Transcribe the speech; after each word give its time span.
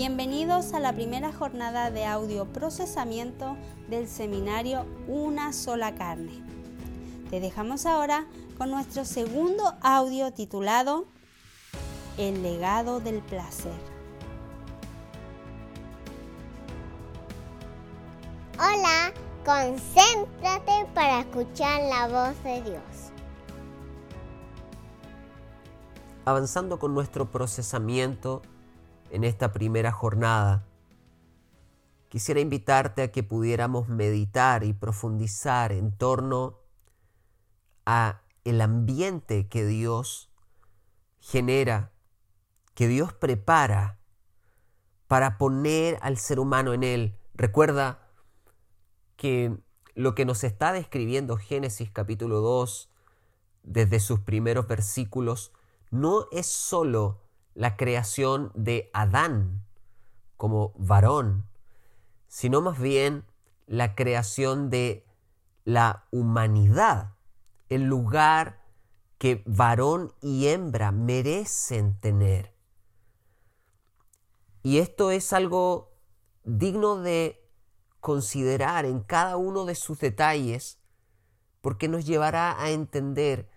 Bienvenidos 0.00 0.72
a 0.72 0.80
la 0.80 0.94
primera 0.94 1.30
jornada 1.30 1.90
de 1.90 2.06
audio 2.06 2.50
procesamiento 2.50 3.58
del 3.90 4.08
seminario 4.08 4.86
Una 5.06 5.52
sola 5.52 5.94
carne. 5.94 6.42
Te 7.28 7.38
dejamos 7.38 7.84
ahora 7.84 8.26
con 8.56 8.70
nuestro 8.70 9.04
segundo 9.04 9.62
audio 9.82 10.32
titulado 10.32 11.04
El 12.16 12.42
legado 12.42 13.00
del 13.00 13.20
placer. 13.20 13.74
Hola, 18.54 19.12
concéntrate 19.44 20.86
para 20.94 21.20
escuchar 21.20 21.82
la 21.82 22.08
voz 22.08 22.42
de 22.42 22.62
Dios. 22.62 23.12
Avanzando 26.24 26.78
con 26.78 26.94
nuestro 26.94 27.30
procesamiento 27.30 28.40
en 29.10 29.24
esta 29.24 29.52
primera 29.52 29.92
jornada, 29.92 30.66
quisiera 32.08 32.40
invitarte 32.40 33.02
a 33.02 33.12
que 33.12 33.22
pudiéramos 33.22 33.88
meditar 33.88 34.64
y 34.64 34.72
profundizar 34.72 35.72
en 35.72 35.96
torno 35.96 36.58
a 37.86 38.22
el 38.44 38.60
ambiente 38.60 39.48
que 39.48 39.64
Dios 39.64 40.30
genera, 41.20 41.92
que 42.74 42.88
Dios 42.88 43.12
prepara 43.12 43.98
para 45.06 45.38
poner 45.38 45.98
al 46.02 46.16
ser 46.16 46.40
humano 46.40 46.72
en 46.72 46.82
él. 46.82 47.18
Recuerda 47.34 48.08
que 49.16 49.58
lo 49.94 50.14
que 50.14 50.24
nos 50.24 50.44
está 50.44 50.72
describiendo 50.72 51.36
Génesis 51.36 51.90
capítulo 51.90 52.40
2 52.40 52.90
desde 53.62 54.00
sus 54.00 54.20
primeros 54.20 54.66
versículos 54.66 55.52
no 55.90 56.26
es 56.32 56.46
sólo 56.46 57.20
la 57.60 57.76
creación 57.76 58.52
de 58.54 58.88
Adán 58.94 59.66
como 60.38 60.72
varón, 60.78 61.46
sino 62.26 62.62
más 62.62 62.78
bien 62.78 63.26
la 63.66 63.94
creación 63.94 64.70
de 64.70 65.04
la 65.66 66.06
humanidad, 66.10 67.16
el 67.68 67.82
lugar 67.82 68.62
que 69.18 69.42
varón 69.44 70.14
y 70.22 70.46
hembra 70.46 70.90
merecen 70.90 72.00
tener. 72.00 72.54
Y 74.62 74.78
esto 74.78 75.10
es 75.10 75.34
algo 75.34 75.92
digno 76.44 76.96
de 76.96 77.46
considerar 78.00 78.86
en 78.86 79.00
cada 79.00 79.36
uno 79.36 79.66
de 79.66 79.74
sus 79.74 79.98
detalles, 79.98 80.78
porque 81.60 81.88
nos 81.88 82.06
llevará 82.06 82.58
a 82.58 82.70
entender 82.70 83.50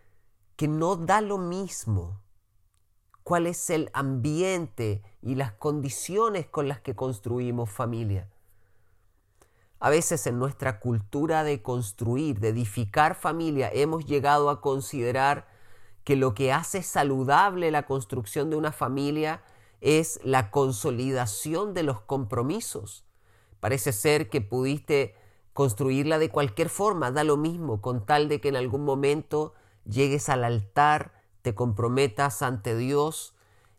que 0.57 0.67
no 0.67 0.97
da 0.97 1.21
lo 1.21 1.37
mismo 1.37 2.22
cuál 3.23 3.47
es 3.47 3.69
el 3.69 3.89
ambiente 3.93 5.01
y 5.21 5.35
las 5.35 5.53
condiciones 5.53 6.45
con 6.47 6.67
las 6.67 6.81
que 6.81 6.95
construimos 6.95 7.69
familia. 7.69 8.29
A 9.79 9.89
veces 9.89 10.27
en 10.27 10.39
nuestra 10.39 10.79
cultura 10.79 11.43
de 11.43 11.61
construir, 11.61 12.39
de 12.39 12.49
edificar 12.49 13.15
familia, 13.15 13.69
hemos 13.73 14.05
llegado 14.05 14.49
a 14.49 14.61
considerar 14.61 15.47
que 16.03 16.15
lo 16.15 16.33
que 16.33 16.51
hace 16.51 16.83
saludable 16.83 17.71
la 17.71 17.85
construcción 17.85 18.49
de 18.49 18.55
una 18.55 18.71
familia 18.71 19.41
es 19.81 20.19
la 20.23 20.51
consolidación 20.51 21.73
de 21.73 21.83
los 21.83 22.01
compromisos. 22.01 23.05
Parece 23.59 23.91
ser 23.91 24.29
que 24.29 24.41
pudiste 24.41 25.15
construirla 25.53 26.17
de 26.17 26.29
cualquier 26.29 26.69
forma, 26.69 27.11
da 27.11 27.23
lo 27.23 27.37
mismo, 27.37 27.81
con 27.81 28.05
tal 28.05 28.27
de 28.27 28.41
que 28.41 28.49
en 28.49 28.55
algún 28.55 28.83
momento 28.83 29.53
llegues 29.85 30.29
al 30.29 30.43
altar 30.43 31.22
te 31.43 31.53
comprometas 31.53 32.41
ante 32.41 32.75
Dios 32.75 33.35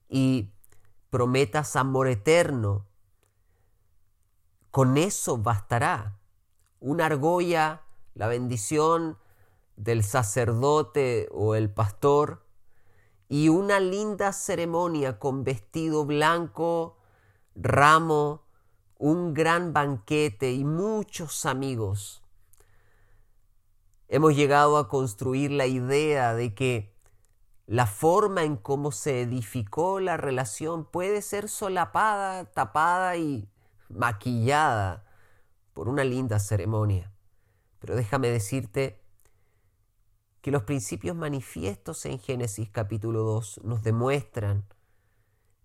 y 0.08 0.52
prometas 1.10 1.76
amor 1.76 2.08
eterno. 2.08 2.86
Con 4.70 4.98
eso 4.98 5.38
bastará. 5.38 6.20
Una 6.78 7.06
argolla, 7.06 7.82
la 8.14 8.28
bendición 8.28 9.18
del 9.76 10.04
sacerdote 10.04 11.28
o 11.32 11.54
el 11.54 11.70
pastor 11.70 12.44
y 13.28 13.48
una 13.48 13.80
linda 13.80 14.32
ceremonia 14.34 15.18
con 15.18 15.42
vestido 15.42 16.04
blanco, 16.04 16.98
ramo, 17.54 18.42
un 18.98 19.32
gran 19.32 19.72
banquete 19.72 20.52
y 20.52 20.64
muchos 20.64 21.46
amigos. 21.46 22.22
Hemos 24.08 24.36
llegado 24.36 24.76
a 24.76 24.88
construir 24.88 25.50
la 25.50 25.66
idea 25.66 26.34
de 26.34 26.54
que 26.54 26.93
la 27.66 27.86
forma 27.86 28.44
en 28.44 28.56
cómo 28.56 28.92
se 28.92 29.22
edificó 29.22 30.00
la 30.00 30.16
relación 30.16 30.84
puede 30.84 31.22
ser 31.22 31.48
solapada, 31.48 32.44
tapada 32.44 33.16
y 33.16 33.48
maquillada 33.88 35.04
por 35.72 35.88
una 35.88 36.04
linda 36.04 36.38
ceremonia. 36.38 37.12
Pero 37.78 37.96
déjame 37.96 38.28
decirte 38.28 39.00
que 40.40 40.50
los 40.50 40.64
principios 40.64 41.16
manifiestos 41.16 42.04
en 42.04 42.18
Génesis 42.18 42.68
capítulo 42.70 43.22
2 43.22 43.62
nos 43.64 43.82
demuestran 43.82 44.66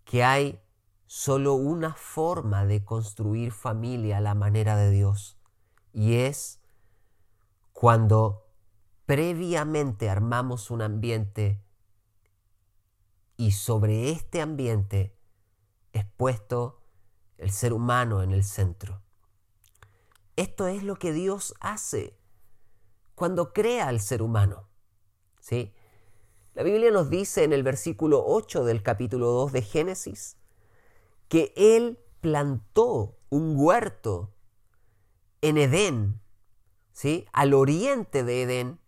que 0.06 0.24
hay 0.24 0.62
solo 1.06 1.56
una 1.56 1.96
forma 1.96 2.66
de 2.66 2.86
construir 2.86 3.52
familia 3.52 4.18
a 4.18 4.22
la 4.22 4.36
manera 4.36 4.78
de 4.78 4.90
Dios 4.90 5.38
y 5.92 6.16
es 6.16 6.62
cuando 7.74 8.48
previamente 9.06 10.10
armamos 10.10 10.72
un 10.72 10.82
ambiente 10.82 11.62
y 13.40 13.54
sobre 13.54 14.10
este 14.10 14.42
ambiente 14.42 15.16
es 15.94 16.04
puesto 16.18 16.82
el 17.38 17.52
ser 17.52 17.72
humano 17.72 18.22
en 18.22 18.32
el 18.32 18.44
centro. 18.44 19.02
Esto 20.36 20.68
es 20.68 20.84
lo 20.84 20.98
que 20.98 21.14
Dios 21.14 21.54
hace 21.62 22.20
cuando 23.16 23.54
crea 23.54 23.88
al 23.88 24.02
ser 24.02 24.22
humano. 24.22 24.68
¿sí? 25.40 25.74
La 26.54 26.64
Biblia 26.64 26.92
nos 26.92 27.10
dice 27.10 27.46
en 27.46 27.54
el 27.54 27.64
versículo 27.64 28.22
8 28.28 28.66
del 28.66 28.84
capítulo 28.84 29.28
2 29.28 29.54
de 29.54 29.62
Génesis 29.62 30.36
que 31.30 31.54
Él 31.56 31.98
plantó 32.20 33.20
un 33.30 33.54
huerto 33.56 34.34
en 35.40 35.58
Edén, 35.58 36.20
¿sí? 36.92 37.26
al 37.32 37.54
oriente 37.54 38.26
de 38.26 38.42
Edén, 38.42 38.82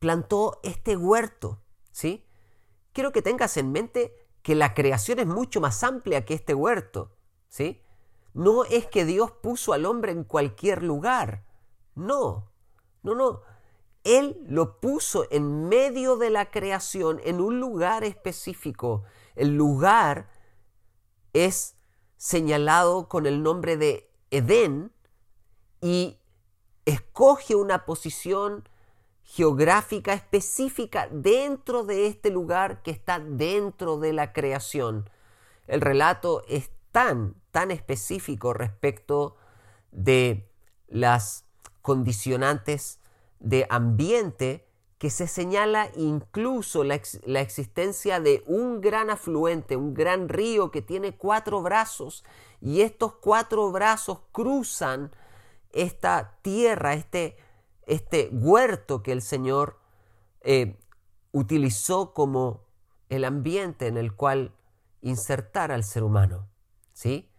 plantó 0.00 0.58
este 0.64 0.96
huerto. 0.96 1.62
¿sí? 1.92 2.23
Quiero 2.94 3.12
que 3.12 3.20
tengas 3.20 3.58
en 3.58 3.72
mente 3.72 4.14
que 4.42 4.54
la 4.54 4.72
creación 4.72 5.18
es 5.18 5.26
mucho 5.26 5.60
más 5.60 5.82
amplia 5.82 6.24
que 6.24 6.32
este 6.32 6.54
huerto, 6.54 7.14
¿sí? 7.48 7.82
No 8.32 8.64
es 8.64 8.86
que 8.86 9.04
Dios 9.04 9.32
puso 9.32 9.74
al 9.74 9.84
hombre 9.84 10.12
en 10.12 10.24
cualquier 10.24 10.82
lugar, 10.82 11.44
no, 11.94 12.50
no, 13.02 13.14
no. 13.14 13.42
Él 14.04 14.38
lo 14.46 14.80
puso 14.80 15.26
en 15.30 15.68
medio 15.68 16.16
de 16.16 16.30
la 16.30 16.50
creación, 16.50 17.20
en 17.24 17.40
un 17.40 17.58
lugar 17.58 18.04
específico. 18.04 19.04
El 19.34 19.56
lugar 19.56 20.28
es 21.32 21.76
señalado 22.16 23.08
con 23.08 23.26
el 23.26 23.42
nombre 23.42 23.76
de 23.76 24.10
Edén 24.30 24.92
y 25.80 26.18
escoge 26.84 27.54
una 27.54 27.86
posición 27.86 28.68
geográfica 29.24 30.12
específica 30.12 31.08
dentro 31.10 31.82
de 31.84 32.06
este 32.06 32.30
lugar 32.30 32.82
que 32.82 32.90
está 32.90 33.18
dentro 33.18 33.98
de 33.98 34.12
la 34.12 34.32
creación. 34.32 35.10
El 35.66 35.80
relato 35.80 36.44
es 36.46 36.70
tan, 36.92 37.34
tan 37.50 37.70
específico 37.70 38.52
respecto 38.52 39.36
de 39.90 40.48
las 40.86 41.44
condicionantes 41.82 43.00
de 43.40 43.66
ambiente 43.70 44.68
que 44.98 45.10
se 45.10 45.26
señala 45.26 45.90
incluso 45.96 46.84
la, 46.84 47.00
la, 47.24 47.40
existencia 47.40 48.20
de 48.20 48.42
un 48.46 48.80
gran 48.80 49.10
afluente, 49.10 49.76
un 49.76 49.92
gran 49.92 50.28
río 50.28 50.70
que 50.70 50.82
tiene 50.82 51.16
cuatro 51.16 51.60
brazos 51.60 52.24
y 52.60 52.82
estos 52.82 53.14
cuatro 53.16 53.70
brazos 53.72 54.20
cruzan 54.32 55.10
esta 55.72 56.38
tierra, 56.42 56.94
este 56.94 57.36
este 57.86 58.28
huerto 58.32 59.02
que 59.02 59.12
el 59.12 59.22
Señor 59.22 59.78
eh, 60.40 60.78
utilizó 61.32 62.14
como 62.14 62.64
el 63.08 63.24
ambiente 63.24 63.86
en 63.86 63.96
el 63.96 64.14
cual 64.14 64.54
insertar 65.00 65.72
al 65.72 65.84
ser 65.84 66.02
humano. 66.02 66.48
¿sí? 66.92 67.30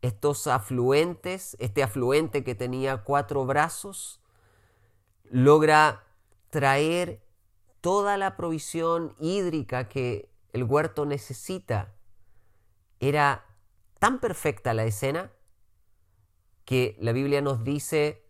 Estos 0.00 0.46
afluentes, 0.46 1.56
este 1.60 1.82
afluente 1.82 2.44
que 2.44 2.54
tenía 2.54 3.04
cuatro 3.04 3.44
brazos, 3.46 4.20
logra 5.24 6.04
traer 6.50 7.22
toda 7.80 8.16
la 8.16 8.36
provisión 8.36 9.14
hídrica 9.18 9.88
que 9.88 10.30
el 10.52 10.64
huerto 10.64 11.06
necesita. 11.06 11.94
Era 13.00 13.44
tan 13.98 14.20
perfecta 14.20 14.74
la 14.74 14.84
escena 14.84 15.32
que 16.64 16.96
la 17.00 17.12
Biblia 17.12 17.40
nos 17.40 17.64
dice 17.64 18.21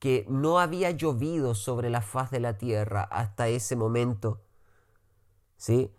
que 0.00 0.26
no 0.28 0.58
había 0.58 0.90
llovido 0.90 1.54
sobre 1.54 1.90
la 1.90 2.02
faz 2.02 2.32
de 2.32 2.40
la 2.40 2.58
tierra 2.58 3.02
hasta 3.04 3.46
ese 3.46 3.76
momento. 3.76 4.40
¿Sí? 5.56 5.92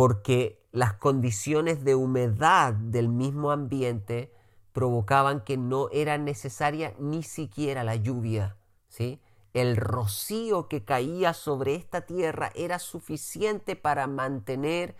porque 0.00 0.66
las 0.72 0.94
condiciones 0.94 1.84
de 1.84 1.94
humedad 1.94 2.72
del 2.72 3.10
mismo 3.10 3.50
ambiente 3.50 4.32
provocaban 4.72 5.44
que 5.44 5.58
no 5.58 5.90
era 5.92 6.16
necesaria 6.16 6.94
ni 6.98 7.22
siquiera 7.22 7.84
la 7.84 7.96
lluvia, 7.96 8.56
¿sí? 8.88 9.20
El 9.52 9.76
rocío 9.76 10.68
que 10.68 10.86
caía 10.86 11.34
sobre 11.34 11.74
esta 11.74 12.06
tierra 12.06 12.50
era 12.54 12.78
suficiente 12.78 13.76
para 13.76 14.06
mantener 14.06 14.96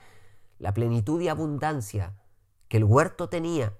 la 0.58 0.74
plenitud 0.74 1.18
y 1.22 1.28
abundancia 1.28 2.20
que 2.68 2.76
el 2.76 2.84
huerto 2.84 3.30
tenía. 3.30 3.72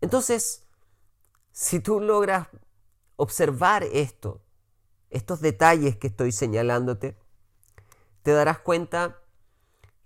Entonces, 0.00 0.68
si 1.50 1.80
tú 1.80 1.98
logras 1.98 2.46
observar 3.20 3.82
esto, 3.82 4.40
estos 5.10 5.42
detalles 5.42 5.94
que 5.96 6.06
estoy 6.06 6.32
señalándote, 6.32 7.18
te 8.22 8.32
darás 8.32 8.60
cuenta 8.60 9.18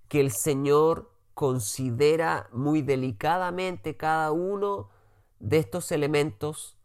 que 0.08 0.18
el 0.20 0.32
Señor 0.32 1.12
considera 1.32 2.48
muy 2.50 2.82
delicadamente 2.82 3.96
cada 3.96 4.32
uno 4.32 4.90
de 5.38 5.58
estos 5.58 5.92
elementos 5.92 6.76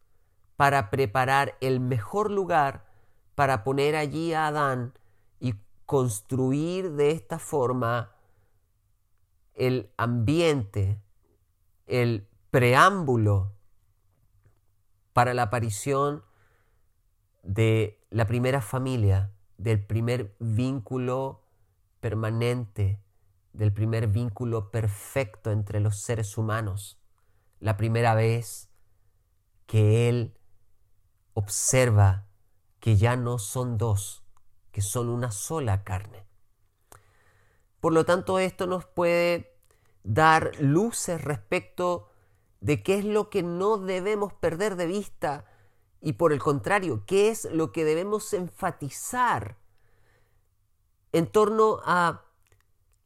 para 0.55 0.91
preparar 0.91 1.57
el 1.61 1.79
mejor 1.79 2.29
lugar 2.29 2.85
para 3.33 3.63
poner 3.63 3.95
allí 3.95 4.33
a 4.33 4.47
Adán 4.47 4.93
y 5.39 5.55
construir 5.87 6.91
de 6.91 7.09
esta 7.09 7.39
forma 7.39 8.11
el 9.55 9.89
ambiente, 9.97 11.01
el 11.87 12.27
preámbulo 12.51 13.53
para 15.13 15.33
la 15.33 15.43
aparición 15.43 16.23
de 17.43 18.05
la 18.09 18.25
primera 18.25 18.61
familia, 18.61 19.31
del 19.57 19.85
primer 19.85 20.35
vínculo 20.39 21.43
permanente, 21.99 23.01
del 23.53 23.73
primer 23.73 24.07
vínculo 24.07 24.71
perfecto 24.71 25.51
entre 25.51 25.79
los 25.79 25.99
seres 26.01 26.37
humanos, 26.37 26.99
la 27.59 27.77
primera 27.77 28.13
vez 28.15 28.69
que 29.65 30.09
Él 30.09 30.37
observa 31.33 32.25
que 32.79 32.95
ya 32.95 33.15
no 33.15 33.37
son 33.37 33.77
dos, 33.77 34.23
que 34.71 34.81
son 34.81 35.09
una 35.09 35.31
sola 35.31 35.83
carne. 35.83 36.25
Por 37.79 37.93
lo 37.93 38.05
tanto, 38.05 38.39
esto 38.39 38.67
nos 38.67 38.85
puede 38.85 39.57
dar 40.03 40.51
luces 40.59 41.21
respecto 41.21 42.08
de 42.61 42.83
qué 42.83 42.99
es 42.99 43.05
lo 43.05 43.29
que 43.29 43.43
no 43.43 43.77
debemos 43.77 44.33
perder 44.33 44.75
de 44.75 44.87
vista 44.87 45.45
y 46.01 46.13
por 46.13 46.31
el 46.31 46.39
contrario, 46.39 47.03
qué 47.05 47.29
es 47.29 47.45
lo 47.51 47.71
que 47.71 47.83
debemos 47.83 48.33
enfatizar 48.33 49.57
en 51.11 51.27
torno 51.27 51.79
a 51.83 52.25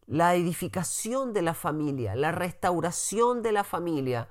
la 0.06 0.36
edificación 0.36 1.34
de 1.34 1.42
la 1.42 1.54
familia, 1.54 2.16
la 2.16 2.32
restauración 2.32 3.42
de 3.42 3.52
la 3.52 3.64
familia 3.64 4.30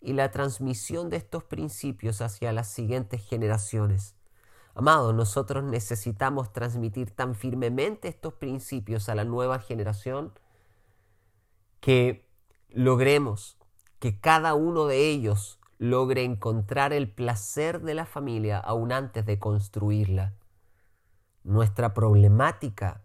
y 0.00 0.14
la 0.14 0.30
transmisión 0.30 1.10
de 1.10 1.18
estos 1.18 1.44
principios 1.44 2.20
hacia 2.20 2.52
las 2.52 2.68
siguientes 2.68 3.26
generaciones. 3.26 4.14
Amados, 4.74 5.14
nosotros 5.14 5.64
necesitamos 5.64 6.52
transmitir 6.52 7.10
tan 7.10 7.34
firmemente 7.34 8.08
estos 8.08 8.34
principios 8.34 9.08
a 9.08 9.14
la 9.14 9.24
nueva 9.24 9.58
generación 9.58 10.32
que 11.80 12.28
logremos 12.68 13.58
que 13.98 14.20
cada 14.20 14.54
uno 14.54 14.86
de 14.86 15.10
ellos 15.10 15.58
logre 15.78 16.24
encontrar 16.24 16.92
el 16.92 17.10
placer 17.10 17.80
de 17.82 17.94
la 17.94 18.06
familia 18.06 18.58
aún 18.58 18.92
antes 18.92 19.26
de 19.26 19.38
construirla. 19.38 20.34
Nuestra 21.44 21.94
problemática 21.94 23.02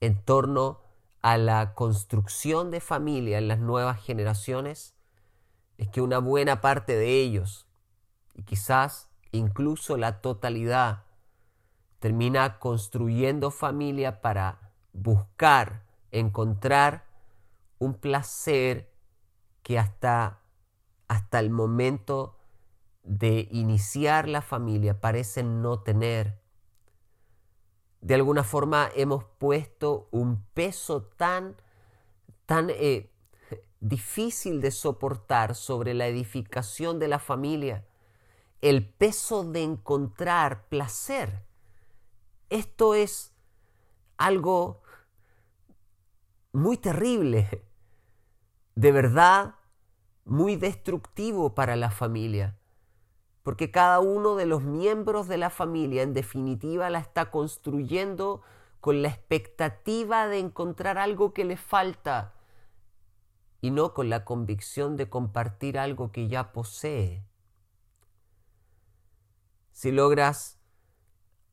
en 0.00 0.22
torno 0.22 0.80
a 1.22 1.36
la 1.38 1.74
construcción 1.74 2.70
de 2.70 2.80
familia 2.80 3.38
en 3.38 3.48
las 3.48 3.58
nuevas 3.58 4.00
generaciones 4.02 4.94
es 5.76 5.88
que 5.88 6.00
una 6.00 6.18
buena 6.18 6.60
parte 6.60 6.96
de 6.96 7.20
ellos, 7.20 7.66
y 8.34 8.42
quizás 8.42 9.08
incluso 9.32 9.96
la 9.96 10.20
totalidad, 10.20 11.04
termina 11.98 12.58
construyendo 12.58 13.50
familia 13.50 14.20
para 14.20 14.72
buscar, 14.92 15.84
encontrar 16.10 17.04
un 17.78 17.94
placer 17.94 18.90
que 19.68 19.78
hasta, 19.78 20.40
hasta 21.08 21.38
el 21.40 21.50
momento 21.50 22.38
de 23.02 23.48
iniciar 23.50 24.26
la 24.26 24.40
familia 24.40 24.98
parecen 24.98 25.60
no 25.60 25.80
tener. 25.80 26.40
De 28.00 28.14
alguna 28.14 28.44
forma 28.44 28.88
hemos 28.96 29.24
puesto 29.24 30.08
un 30.10 30.42
peso 30.54 31.02
tan, 31.02 31.54
tan 32.46 32.70
eh, 32.70 33.12
difícil 33.80 34.62
de 34.62 34.70
soportar 34.70 35.54
sobre 35.54 35.92
la 35.92 36.06
edificación 36.06 36.98
de 36.98 37.08
la 37.08 37.18
familia, 37.18 37.84
el 38.62 38.88
peso 38.88 39.44
de 39.44 39.64
encontrar 39.64 40.66
placer. 40.70 41.44
Esto 42.48 42.94
es 42.94 43.34
algo 44.16 44.80
muy 46.52 46.78
terrible 46.78 47.68
de 48.78 48.92
verdad 48.92 49.56
muy 50.28 50.56
destructivo 50.56 51.54
para 51.54 51.74
la 51.74 51.90
familia, 51.90 52.58
porque 53.42 53.70
cada 53.70 54.00
uno 54.00 54.36
de 54.36 54.46
los 54.46 54.62
miembros 54.62 55.26
de 55.26 55.38
la 55.38 55.50
familia 55.50 56.02
en 56.02 56.12
definitiva 56.12 56.90
la 56.90 56.98
está 56.98 57.30
construyendo 57.30 58.42
con 58.80 59.02
la 59.02 59.08
expectativa 59.08 60.28
de 60.28 60.38
encontrar 60.38 60.98
algo 60.98 61.32
que 61.32 61.44
le 61.44 61.56
falta 61.56 62.34
y 63.60 63.70
no 63.70 63.94
con 63.94 64.08
la 64.10 64.24
convicción 64.24 64.96
de 64.96 65.08
compartir 65.08 65.78
algo 65.78 66.12
que 66.12 66.28
ya 66.28 66.52
posee. 66.52 67.24
Si 69.72 69.90
logras 69.90 70.58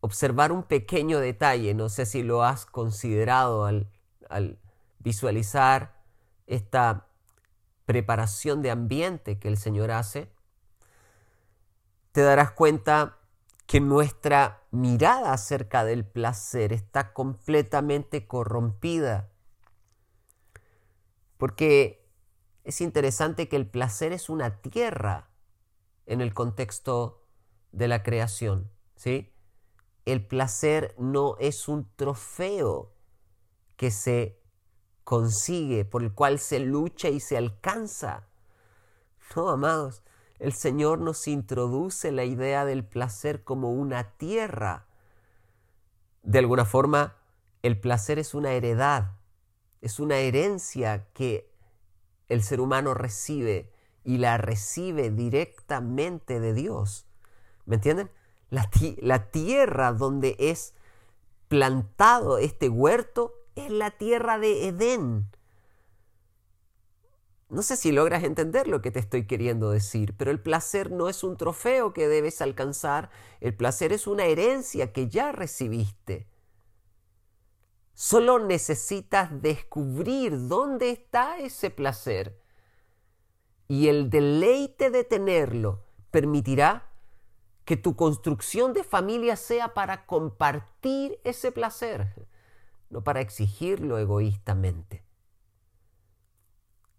observar 0.01 0.51
un 0.51 0.63
pequeño 0.63 1.19
detalle, 1.19 1.74
no 1.74 1.89
sé 1.89 2.06
si 2.06 2.24
lo 2.24 2.44
has 2.44 2.66
considerado 2.66 3.66
al, 3.66 3.89
al 4.30 4.60
visualizar 5.00 6.03
esta 6.46 7.08
preparación 7.86 8.62
de 8.62 8.72
ambiente 8.72 9.39
que 9.39 9.48
el 9.48 9.58
Señor 9.58 9.92
hace, 9.92 10.30
te 12.12 12.22
darás 12.22 12.51
cuenta 12.51 13.18
que 13.65 13.82
nuestra 13.82 14.63
mirada 14.72 15.34
acerca 15.34 15.84
del 15.84 16.06
placer 16.06 16.72
está 16.72 17.13
completamente 17.13 18.27
corrompida. 18.27 19.30
Porque 21.38 22.08
es 22.63 22.82
interesante 22.82 23.48
que 23.50 23.56
el 23.56 23.68
placer 23.68 24.12
es 24.12 24.30
una 24.30 24.62
tierra 24.62 25.30
en 26.06 26.22
el 26.22 26.34
contexto 26.34 27.24
de 27.72 27.88
la 27.88 28.04
creación, 28.04 28.72
¿sí? 28.96 29.32
El 30.06 30.25
placer 30.25 30.96
no 30.98 31.36
es 31.39 31.68
un 31.68 31.89
trofeo 31.96 32.94
que 33.75 33.92
se 33.92 34.39
consigue, 35.06 35.86
por 35.86 36.04
el 36.04 36.12
cual 36.12 36.40
se 36.40 36.60
lucha 36.60 37.08
y 37.10 37.22
se 37.22 37.38
alcanza. 37.38 38.28
No, 39.36 39.50
amados, 39.50 40.04
el 40.40 40.52
Señor 40.52 41.00
nos 41.00 41.28
introduce 41.28 42.12
la 42.12 42.26
idea 42.26 42.66
del 42.66 42.84
placer 42.84 43.44
como 43.44 43.72
una 43.72 44.18
tierra. 44.18 44.88
De 46.24 46.40
alguna 46.40 46.66
forma, 46.66 47.16
el 47.62 47.80
placer 47.80 48.20
es 48.20 48.34
una 48.34 48.52
heredad, 48.54 49.12
es 49.82 50.00
una 50.00 50.18
herencia 50.18 51.08
que 51.14 51.54
el 52.28 52.44
ser 52.44 52.60
humano 52.60 52.96
recibe 52.96 53.72
y 54.04 54.18
la 54.18 54.38
recibe 54.38 55.12
directamente 55.12 56.40
de 56.40 56.54
Dios. 56.54 57.06
¿Me 57.66 57.76
entienden? 57.76 58.10
La, 58.50 58.70
la 59.02 59.30
tierra 59.30 59.94
donde 59.94 60.36
es 60.40 60.74
plantado 61.48 62.40
este 62.40 62.70
huerto 62.70 63.45
es 63.56 63.72
la 63.72 63.92
tierra 63.92 64.38
de 64.38 64.68
Edén. 64.68 65.30
No 67.50 67.62
sé 67.62 67.78
si 67.78 67.92
logras 67.92 68.24
entender 68.24 68.68
lo 68.68 68.82
que 68.82 68.92
te 68.92 69.00
estoy 69.00 69.28
queriendo 69.28 69.70
decir, 69.70 70.16
pero 70.18 70.32
el 70.32 70.42
placer 70.42 70.92
no 70.92 71.10
es 71.10 71.24
un 71.24 71.38
trofeo 71.38 71.94
que 71.94 72.08
debes 72.08 72.42
alcanzar, 72.42 73.10
el 73.40 73.56
placer 73.56 73.94
es 73.94 74.08
una 74.08 74.26
herencia 74.26 74.92
que 74.92 75.08
ya 75.08 75.32
recibiste. 75.32 76.28
Solo 77.94 78.40
necesitas 78.40 79.42
descubrir 79.42 80.48
dónde 80.48 80.90
está 80.90 81.38
ese 81.38 81.70
placer 81.70 82.42
y 83.68 83.88
el 83.88 84.10
deleite 84.10 84.90
de 84.90 85.04
tenerlo 85.04 85.86
permitirá 86.12 86.90
que 87.64 87.78
tu 87.78 87.96
construcción 87.96 88.74
de 88.74 88.84
familia 88.84 89.38
sea 89.38 89.74
para 89.74 90.06
compartir 90.06 91.20
ese 91.24 91.52
placer 91.52 92.28
no 92.89 93.04
para 93.04 93.22
exigirlo 93.22 93.98
egoístamente. 93.98 95.04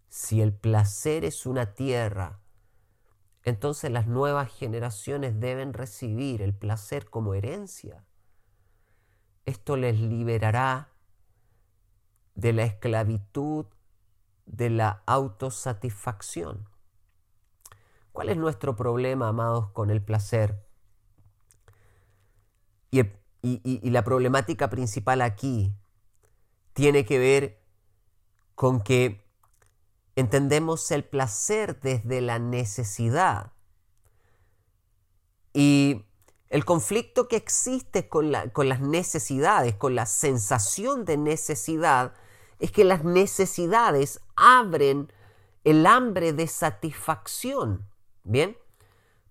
Si 0.09 0.41
el 0.41 0.53
placer 0.53 1.25
es 1.25 1.45
una 1.45 1.73
tierra, 1.73 2.39
entonces 3.43 3.91
las 3.91 4.07
nuevas 4.07 4.51
generaciones 4.51 5.39
deben 5.39 5.73
recibir 5.73 6.41
el 6.41 6.53
placer 6.53 7.09
como 7.09 7.33
herencia. 7.33 8.03
Esto 9.45 9.77
les 9.77 9.99
liberará 9.99 10.89
de 12.35 12.53
la 12.53 12.63
esclavitud 12.63 13.65
de 14.45 14.69
la 14.69 15.03
autosatisfacción. 15.05 16.67
¿Cuál 18.11 18.29
es 18.29 18.37
nuestro 18.37 18.75
problema, 18.75 19.27
amados, 19.27 19.69
con 19.71 19.91
el 19.91 20.01
placer? 20.01 20.65
Y, 22.91 23.03
y, 23.41 23.89
la 23.89 24.03
problemática 24.03 24.69
principal 24.69 25.21
aquí 25.21 25.73
tiene 26.73 27.05
que 27.05 27.19
ver 27.19 27.63
con 28.55 28.81
que 28.81 29.25
entendemos 30.15 30.89
el 30.91 31.03
placer 31.03 31.79
desde 31.79 32.21
la 32.21 32.39
necesidad. 32.39 33.53
Y 35.53 36.05
el 36.49 36.65
conflicto 36.65 37.27
que 37.27 37.35
existe 37.35 38.09
con, 38.09 38.31
con, 38.53 38.69
las 38.69 38.81
necesidades, 38.81 39.75
con 39.75 39.95
la 39.95 40.05
sensación 40.05 41.05
de 41.05 41.17
necesidad, 41.17 42.13
es 42.59 42.71
que 42.71 42.83
las 42.83 43.03
necesidades 43.03 44.21
abren 44.35 45.11
el 45.63 45.85
hambre 45.85 46.33
de 46.33 46.47
satisfacción. 46.47 47.87
¿Bien? 48.23 48.57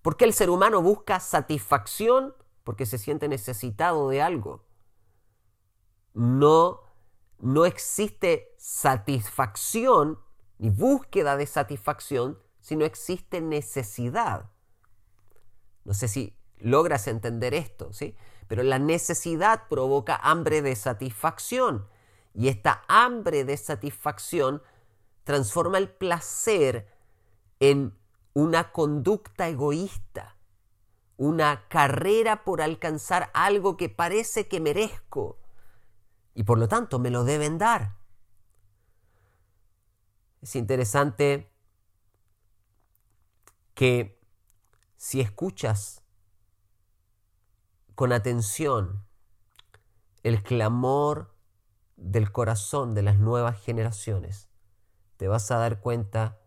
¿Por 0.02 0.16
qué 0.16 0.24
el 0.24 0.32
ser 0.32 0.50
humano 0.50 0.82
busca 0.82 1.18
satisfacción? 1.20 2.34
Porque 2.66 2.84
se 2.84 2.98
siente 2.98 3.28
necesitado 3.28 4.08
de 4.08 4.20
algo. 4.20 4.64
No, 6.14 6.80
no 7.38 7.64
existe 7.64 8.52
satisfacción 8.58 10.18
ni 10.58 10.70
búsqueda 10.70 11.36
de 11.36 11.46
satisfacción, 11.46 12.40
sino 12.58 12.84
existe 12.84 13.40
necesidad. 13.40 14.50
No 15.84 15.94
sé 15.94 16.08
si 16.08 16.36
logras 16.58 17.06
entender 17.06 17.54
esto, 17.54 17.92
¿sí? 17.92 18.16
Pero 18.48 18.64
la 18.64 18.80
necesidad 18.80 19.68
provoca 19.68 20.16
hambre 20.16 20.60
de 20.60 20.74
satisfacción 20.74 21.86
y 22.34 22.48
esta 22.48 22.82
hambre 22.88 23.44
de 23.44 23.56
satisfacción 23.56 24.60
transforma 25.22 25.78
el 25.78 25.88
placer 25.88 26.88
en 27.60 27.96
una 28.32 28.72
conducta 28.72 29.46
egoísta, 29.48 30.35
una 31.16 31.66
carrera 31.68 32.44
por 32.44 32.60
alcanzar 32.60 33.30
algo 33.32 33.76
que 33.76 33.88
parece 33.88 34.48
que 34.48 34.60
merezco 34.60 35.38
y 36.34 36.42
por 36.42 36.58
lo 36.58 36.68
tanto 36.68 36.98
me 36.98 37.10
lo 37.10 37.24
deben 37.24 37.56
dar. 37.56 37.96
Es 40.42 40.54
interesante 40.54 41.50
que 43.74 44.20
si 44.96 45.20
escuchas 45.20 46.02
con 47.94 48.12
atención 48.12 49.06
el 50.22 50.42
clamor 50.42 51.34
del 51.96 52.30
corazón 52.30 52.94
de 52.94 53.02
las 53.02 53.18
nuevas 53.18 53.58
generaciones, 53.58 54.50
te 55.16 55.28
vas 55.28 55.50
a 55.50 55.56
dar 55.56 55.80
cuenta 55.80 56.38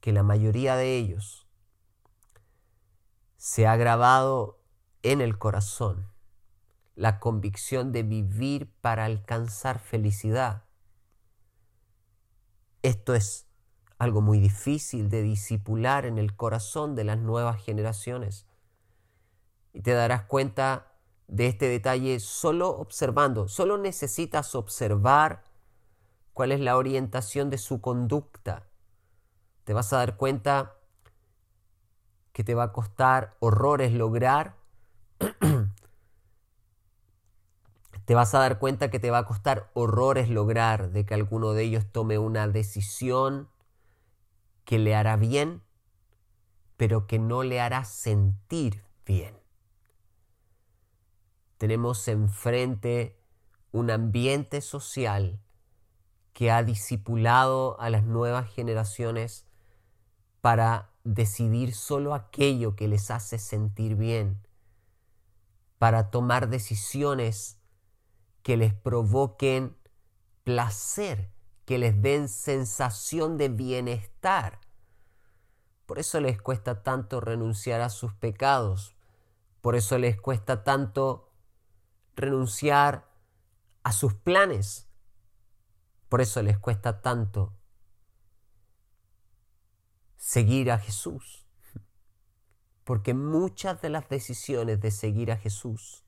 que 0.00 0.12
la 0.12 0.24
mayoría 0.24 0.74
de 0.74 0.96
ellos 0.96 1.45
se 3.46 3.68
ha 3.68 3.76
grabado 3.76 4.58
en 5.04 5.20
el 5.20 5.38
corazón 5.38 6.10
la 6.96 7.20
convicción 7.20 7.92
de 7.92 8.02
vivir 8.02 8.74
para 8.80 9.04
alcanzar 9.04 9.78
felicidad. 9.78 10.64
Esto 12.82 13.14
es 13.14 13.46
algo 13.98 14.20
muy 14.20 14.40
difícil 14.40 15.10
de 15.10 15.22
disipular 15.22 16.06
en 16.06 16.18
el 16.18 16.34
corazón 16.34 16.96
de 16.96 17.04
las 17.04 17.18
nuevas 17.18 17.62
generaciones. 17.62 18.48
Y 19.72 19.82
te 19.82 19.92
darás 19.92 20.22
cuenta 20.22 20.96
de 21.28 21.46
este 21.46 21.68
detalle 21.68 22.18
solo 22.18 22.70
observando, 22.70 23.46
solo 23.46 23.78
necesitas 23.78 24.56
observar 24.56 25.44
cuál 26.32 26.50
es 26.50 26.58
la 26.58 26.76
orientación 26.76 27.48
de 27.50 27.58
su 27.58 27.80
conducta. 27.80 28.66
Te 29.62 29.72
vas 29.72 29.92
a 29.92 29.98
dar 29.98 30.16
cuenta 30.16 30.75
que 32.36 32.44
te 32.44 32.54
va 32.54 32.64
a 32.64 32.72
costar 32.74 33.38
horrores 33.40 33.94
lograr. 33.94 34.56
te 38.04 38.14
vas 38.14 38.34
a 38.34 38.40
dar 38.40 38.58
cuenta 38.58 38.90
que 38.90 38.98
te 39.00 39.10
va 39.10 39.16
a 39.18 39.24
costar 39.24 39.70
horrores 39.72 40.28
lograr 40.28 40.90
de 40.90 41.06
que 41.06 41.14
alguno 41.14 41.54
de 41.54 41.62
ellos 41.62 41.86
tome 41.90 42.18
una 42.18 42.46
decisión 42.46 43.48
que 44.66 44.78
le 44.78 44.94
hará 44.94 45.16
bien, 45.16 45.62
pero 46.76 47.06
que 47.06 47.18
no 47.18 47.42
le 47.42 47.62
hará 47.62 47.86
sentir 47.86 48.84
bien 49.06 49.46
tenemos 51.58 52.06
enfrente 52.08 53.18
un 53.72 53.90
ambiente 53.90 54.60
social 54.60 55.40
que 56.32 56.50
ha 56.50 56.62
discipulado 56.62 57.80
a 57.80 57.88
las 57.88 58.04
nuevas 58.04 58.50
generaciones 58.50 59.46
para 60.40 60.90
decidir 61.06 61.74
solo 61.74 62.14
aquello 62.14 62.74
que 62.74 62.88
les 62.88 63.10
hace 63.10 63.38
sentir 63.38 63.94
bien, 63.94 64.42
para 65.78 66.10
tomar 66.10 66.48
decisiones 66.48 67.58
que 68.42 68.56
les 68.56 68.74
provoquen 68.74 69.76
placer, 70.42 71.30
que 71.64 71.78
les 71.78 72.00
den 72.00 72.28
sensación 72.28 73.36
de 73.38 73.48
bienestar. 73.48 74.60
Por 75.86 75.98
eso 75.98 76.20
les 76.20 76.40
cuesta 76.42 76.82
tanto 76.82 77.20
renunciar 77.20 77.80
a 77.80 77.88
sus 77.88 78.12
pecados, 78.14 78.96
por 79.60 79.76
eso 79.76 79.98
les 79.98 80.20
cuesta 80.20 80.64
tanto 80.64 81.32
renunciar 82.16 83.08
a 83.82 83.92
sus 83.92 84.14
planes. 84.14 84.88
Por 86.08 86.20
eso 86.20 86.42
les 86.42 86.58
cuesta 86.58 87.00
tanto 87.00 87.55
seguir 90.16 90.70
a 90.70 90.78
Jesús. 90.78 91.46
Porque 92.84 93.14
muchas 93.14 93.80
de 93.82 93.90
las 93.90 94.08
decisiones 94.08 94.80
de 94.80 94.90
seguir 94.90 95.32
a 95.32 95.36
Jesús 95.36 96.04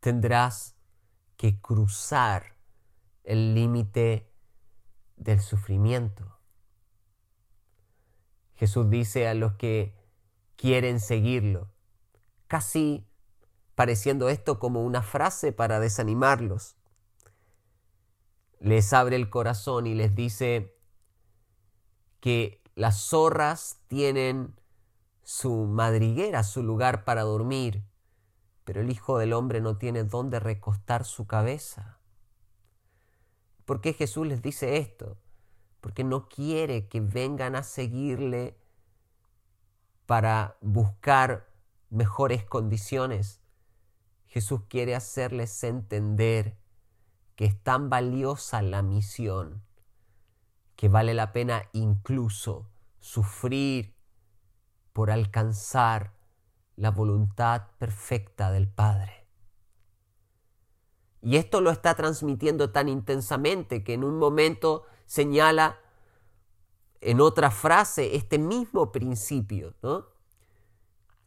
tendrás 0.00 0.74
que 1.36 1.60
cruzar 1.60 2.56
el 3.24 3.54
límite 3.54 4.30
del 5.16 5.40
sufrimiento. 5.40 6.38
Jesús 8.54 8.88
dice 8.90 9.28
a 9.28 9.34
los 9.34 9.54
que 9.54 9.94
quieren 10.56 11.00
seguirlo, 11.00 11.70
casi 12.46 13.06
pareciendo 13.74 14.28
esto 14.28 14.58
como 14.58 14.82
una 14.82 15.02
frase 15.02 15.52
para 15.52 15.80
desanimarlos. 15.80 16.76
Les 18.60 18.92
abre 18.92 19.16
el 19.16 19.30
corazón 19.30 19.86
y 19.86 19.94
les 19.94 20.14
dice 20.14 20.76
que 22.20 22.61
las 22.74 23.00
zorras 23.00 23.80
tienen 23.88 24.54
su 25.22 25.66
madriguera, 25.66 26.42
su 26.42 26.62
lugar 26.62 27.04
para 27.04 27.22
dormir, 27.22 27.84
pero 28.64 28.80
el 28.80 28.90
Hijo 28.90 29.18
del 29.18 29.32
Hombre 29.32 29.60
no 29.60 29.76
tiene 29.76 30.04
dónde 30.04 30.40
recostar 30.40 31.04
su 31.04 31.26
cabeza. 31.26 31.98
¿Por 33.64 33.80
qué 33.80 33.92
Jesús 33.92 34.26
les 34.26 34.42
dice 34.42 34.76
esto? 34.76 35.18
Porque 35.80 36.04
no 36.04 36.28
quiere 36.28 36.88
que 36.88 37.00
vengan 37.00 37.56
a 37.56 37.62
seguirle 37.62 38.56
para 40.06 40.56
buscar 40.60 41.48
mejores 41.90 42.44
condiciones, 42.44 43.40
Jesús 44.26 44.62
quiere 44.68 44.94
hacerles 44.94 45.62
entender 45.62 46.56
que 47.36 47.44
es 47.44 47.62
tan 47.62 47.90
valiosa 47.90 48.62
la 48.62 48.82
misión 48.82 49.62
que 50.82 50.88
vale 50.88 51.14
la 51.14 51.32
pena 51.32 51.68
incluso 51.74 52.68
sufrir 52.98 53.94
por 54.92 55.12
alcanzar 55.12 56.12
la 56.74 56.90
voluntad 56.90 57.68
perfecta 57.78 58.50
del 58.50 58.68
Padre. 58.68 59.28
Y 61.20 61.36
esto 61.36 61.60
lo 61.60 61.70
está 61.70 61.94
transmitiendo 61.94 62.72
tan 62.72 62.88
intensamente 62.88 63.84
que 63.84 63.94
en 63.94 64.02
un 64.02 64.18
momento 64.18 64.82
señala 65.06 65.78
en 67.00 67.20
otra 67.20 67.52
frase 67.52 68.16
este 68.16 68.40
mismo 68.40 68.90
principio, 68.90 69.74
¿no? 69.82 70.06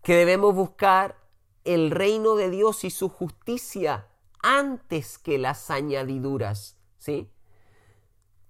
que 0.02 0.18
debemos 0.18 0.54
buscar 0.54 1.16
el 1.64 1.92
reino 1.92 2.36
de 2.36 2.50
Dios 2.50 2.84
y 2.84 2.90
su 2.90 3.08
justicia 3.08 4.10
antes 4.44 5.18
que 5.18 5.38
las 5.38 5.72
añadiduras, 5.72 6.78
¿sí? 6.98 7.32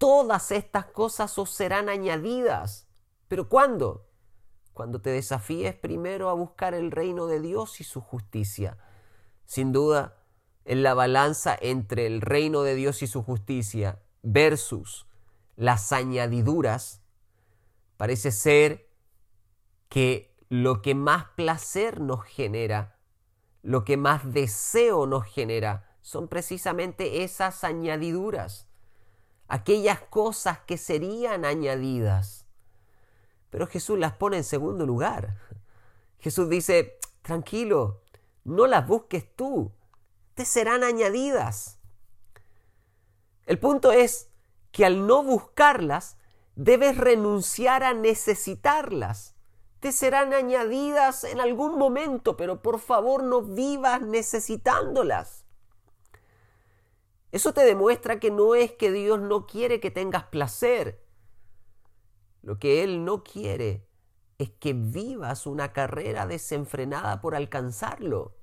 Todas 0.06 0.52
estas 0.52 0.86
cosas 0.86 1.36
os 1.40 1.50
serán 1.50 1.90
añadidas. 1.90 2.88
¿Pero 3.28 3.50
cuándo? 3.50 4.08
Cuando 4.72 5.02
te 5.02 5.10
desafíes 5.10 5.74
primero 5.74 6.30
a 6.30 6.34
buscar 6.34 6.76
el 6.76 6.92
reino 6.92 7.26
de 7.26 7.40
Dios 7.40 7.82
y 7.82 7.84
su 7.84 8.02
justicia. 8.02 8.78
Sin 9.46 9.72
duda, 9.72 10.20
en 10.64 10.84
la 10.84 10.94
balanza 10.94 11.58
entre 11.60 12.06
el 12.06 12.22
reino 12.22 12.62
de 12.62 12.76
Dios 12.76 13.02
y 13.02 13.08
su 13.08 13.24
justicia 13.24 14.04
versus 14.22 15.08
las 15.56 15.92
añadiduras, 15.92 17.02
parece 17.98 18.32
ser 18.32 18.88
que 19.90 20.38
lo 20.50 20.84
que 20.84 20.94
más 20.94 21.30
placer 21.36 22.00
nos 22.00 22.24
genera 22.26 22.96
lo 23.66 23.84
que 23.84 23.98
más 23.98 24.32
deseo 24.32 25.08
nos 25.08 25.26
genera 25.26 25.98
son 26.02 26.28
precisamente 26.28 27.24
esas 27.24 27.64
añadiduras, 27.64 28.68
aquellas 29.48 30.02
cosas 30.02 30.60
que 30.60 30.78
serían 30.78 31.46
añadidas. 31.46 32.46
Pero 33.50 33.68
Jesús 33.68 33.98
las 33.98 34.14
pone 34.14 34.38
en 34.38 34.44
segundo 34.44 34.86
lugar. 34.86 35.38
Jesús 36.20 36.50
dice, 36.50 37.00
tranquilo, 37.22 38.02
no 38.44 38.68
las 38.68 38.88
busques 38.88 39.26
tú, 39.36 39.72
te 40.34 40.46
serán 40.46 40.84
añadidas. 40.84 41.80
El 43.46 43.60
punto 43.60 43.92
es 43.92 44.30
que 44.72 44.86
al 44.86 45.08
no 45.08 45.24
buscarlas, 45.24 46.18
debes 46.56 46.98
renunciar 46.98 47.84
a 47.84 47.94
necesitarlas. 47.94 49.36
Te 49.80 49.92
serán 49.92 50.34
añadidas 50.34 51.24
en 51.24 51.40
algún 51.40 51.78
momento, 51.78 52.36
pero 52.36 52.62
por 52.62 52.80
favor 52.80 53.24
no 53.24 53.42
vivas 53.42 54.02
necesitándolas. 54.02 55.45
Eso 57.36 57.54
te 57.54 57.66
demuestra 57.66 58.18
que 58.18 58.32
no 58.32 58.56
es 58.56 58.72
que 58.72 58.94
Dios 58.94 59.20
no 59.20 59.46
quiere 59.46 59.82
que 59.82 59.92
tengas 59.92 60.24
placer. 60.24 61.06
Lo 62.42 62.60
que 62.60 62.82
Él 62.82 63.04
no 63.04 63.26
quiere 63.26 63.90
es 64.38 64.52
que 64.52 64.72
vivas 64.72 65.46
una 65.46 65.74
carrera 65.74 66.28
desenfrenada 66.28 67.20
por 67.20 67.36
alcanzarlo. 67.36 68.38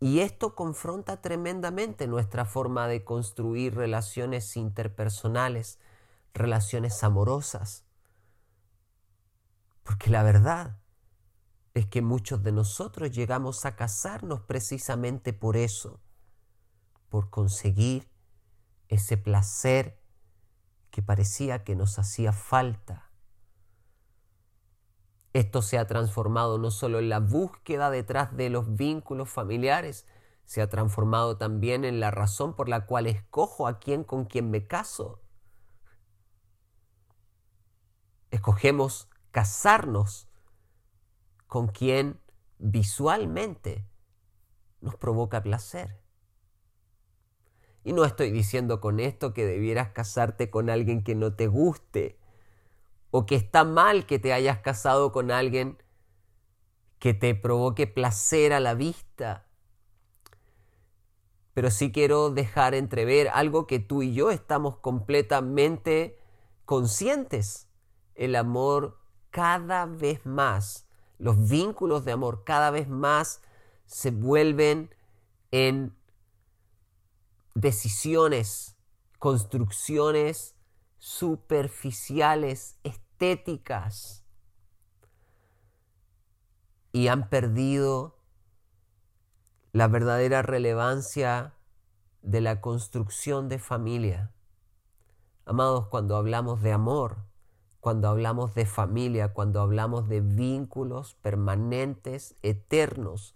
Y 0.00 0.18
esto 0.18 0.56
confronta 0.56 1.22
tremendamente 1.22 2.08
nuestra 2.08 2.44
forma 2.44 2.88
de 2.88 3.04
construir 3.04 3.76
relaciones 3.76 4.56
interpersonales, 4.56 5.78
relaciones 6.34 7.04
amorosas. 7.04 7.84
Porque 9.84 10.10
la 10.10 10.24
verdad 10.24 10.81
es 11.74 11.86
que 11.86 12.02
muchos 12.02 12.42
de 12.42 12.52
nosotros 12.52 13.10
llegamos 13.10 13.64
a 13.64 13.76
casarnos 13.76 14.40
precisamente 14.42 15.32
por 15.32 15.56
eso, 15.56 16.00
por 17.08 17.30
conseguir 17.30 18.10
ese 18.88 19.16
placer 19.16 19.98
que 20.90 21.02
parecía 21.02 21.64
que 21.64 21.74
nos 21.74 21.98
hacía 21.98 22.32
falta. 22.32 23.10
Esto 25.32 25.62
se 25.62 25.78
ha 25.78 25.86
transformado 25.86 26.58
no 26.58 26.70
solo 26.70 26.98
en 26.98 27.08
la 27.08 27.20
búsqueda 27.20 27.90
detrás 27.90 28.36
de 28.36 28.50
los 28.50 28.76
vínculos 28.76 29.30
familiares, 29.30 30.06
se 30.44 30.60
ha 30.60 30.68
transformado 30.68 31.38
también 31.38 31.86
en 31.86 32.00
la 32.00 32.10
razón 32.10 32.54
por 32.54 32.68
la 32.68 32.84
cual 32.84 33.06
escojo 33.06 33.66
a 33.66 33.78
quién 33.78 34.04
con 34.04 34.26
quien 34.26 34.50
me 34.50 34.66
caso. 34.66 35.22
Escogemos 38.30 39.08
casarnos 39.30 40.28
con 41.52 41.68
quien 41.68 42.18
visualmente 42.56 43.84
nos 44.80 44.96
provoca 44.96 45.42
placer. 45.42 46.00
Y 47.84 47.92
no 47.92 48.06
estoy 48.06 48.30
diciendo 48.30 48.80
con 48.80 49.00
esto 49.00 49.34
que 49.34 49.44
debieras 49.44 49.90
casarte 49.90 50.48
con 50.48 50.70
alguien 50.70 51.04
que 51.04 51.14
no 51.14 51.34
te 51.34 51.48
guste 51.48 52.18
o 53.10 53.26
que 53.26 53.34
está 53.34 53.64
mal 53.64 54.06
que 54.06 54.18
te 54.18 54.32
hayas 54.32 54.60
casado 54.60 55.12
con 55.12 55.30
alguien 55.30 55.76
que 56.98 57.12
te 57.12 57.34
provoque 57.34 57.86
placer 57.86 58.54
a 58.54 58.58
la 58.60 58.72
vista. 58.72 59.46
Pero 61.52 61.70
sí 61.70 61.92
quiero 61.92 62.30
dejar 62.30 62.74
entrever 62.74 63.28
algo 63.28 63.66
que 63.66 63.78
tú 63.78 64.02
y 64.02 64.14
yo 64.14 64.30
estamos 64.30 64.78
completamente 64.78 66.18
conscientes. 66.64 67.68
El 68.14 68.36
amor 68.36 69.02
cada 69.28 69.84
vez 69.84 70.24
más, 70.24 70.88
los 71.22 71.48
vínculos 71.48 72.04
de 72.04 72.10
amor 72.10 72.42
cada 72.42 72.72
vez 72.72 72.88
más 72.88 73.42
se 73.86 74.10
vuelven 74.10 74.92
en 75.52 75.96
decisiones, 77.54 78.76
construcciones 79.20 80.56
superficiales, 80.98 82.76
estéticas, 82.82 84.24
y 86.90 87.06
han 87.06 87.28
perdido 87.28 88.18
la 89.70 89.86
verdadera 89.86 90.42
relevancia 90.42 91.54
de 92.22 92.40
la 92.40 92.60
construcción 92.60 93.48
de 93.48 93.60
familia. 93.60 94.32
Amados, 95.44 95.86
cuando 95.86 96.16
hablamos 96.16 96.62
de 96.62 96.72
amor, 96.72 97.18
cuando 97.82 98.08
hablamos 98.08 98.54
de 98.54 98.64
familia, 98.64 99.32
cuando 99.32 99.60
hablamos 99.60 100.08
de 100.08 100.20
vínculos 100.20 101.16
permanentes, 101.16 102.36
eternos, 102.40 103.34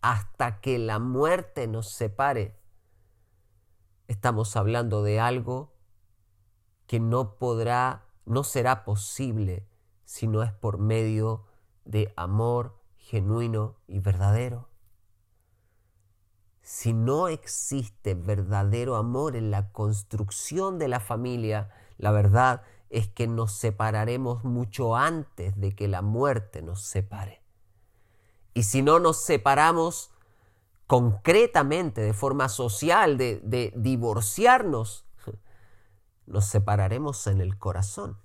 hasta 0.00 0.60
que 0.60 0.80
la 0.80 0.98
muerte 0.98 1.68
nos 1.68 1.90
separe, 1.90 2.56
estamos 4.08 4.56
hablando 4.56 5.04
de 5.04 5.20
algo 5.20 5.74
que 6.88 6.98
no 6.98 7.36
podrá, 7.36 8.02
no 8.24 8.42
será 8.42 8.84
posible 8.84 9.64
si 10.04 10.26
no 10.26 10.42
es 10.42 10.50
por 10.50 10.78
medio 10.78 11.44
de 11.84 12.12
amor 12.16 12.82
genuino 12.96 13.76
y 13.86 14.00
verdadero. 14.00 14.70
Si 16.62 16.92
no 16.92 17.28
existe 17.28 18.14
verdadero 18.14 18.96
amor 18.96 19.36
en 19.36 19.52
la 19.52 19.70
construcción 19.70 20.80
de 20.80 20.88
la 20.88 20.98
familia, 20.98 21.70
la 21.96 22.10
verdad 22.10 22.62
es 22.90 23.08
que 23.08 23.26
nos 23.26 23.52
separaremos 23.52 24.44
mucho 24.44 24.96
antes 24.96 25.58
de 25.58 25.74
que 25.74 25.88
la 25.88 26.02
muerte 26.02 26.62
nos 26.62 26.82
separe. 26.82 27.42
Y 28.54 28.62
si 28.62 28.82
no 28.82 29.00
nos 29.00 29.20
separamos, 29.22 30.12
concretamente, 30.86 32.00
de 32.00 32.12
forma 32.12 32.48
social, 32.48 33.18
de, 33.18 33.72
divorciarnos, 33.76 35.04
nos 36.26 36.46
separaremos 36.46 37.26
en 37.26 37.40
el 37.40 37.58
corazón. 37.58 38.18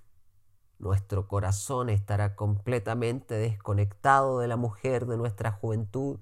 Nuestro 0.78 1.28
corazón 1.28 1.90
estará 1.90 2.36
completamente 2.36 3.36
desconectado 3.36 4.40
de 4.40 4.48
la 4.48 4.56
mujer 4.56 5.08
de 5.08 5.18
nuestra 5.18 5.52
juventud. 5.52 6.20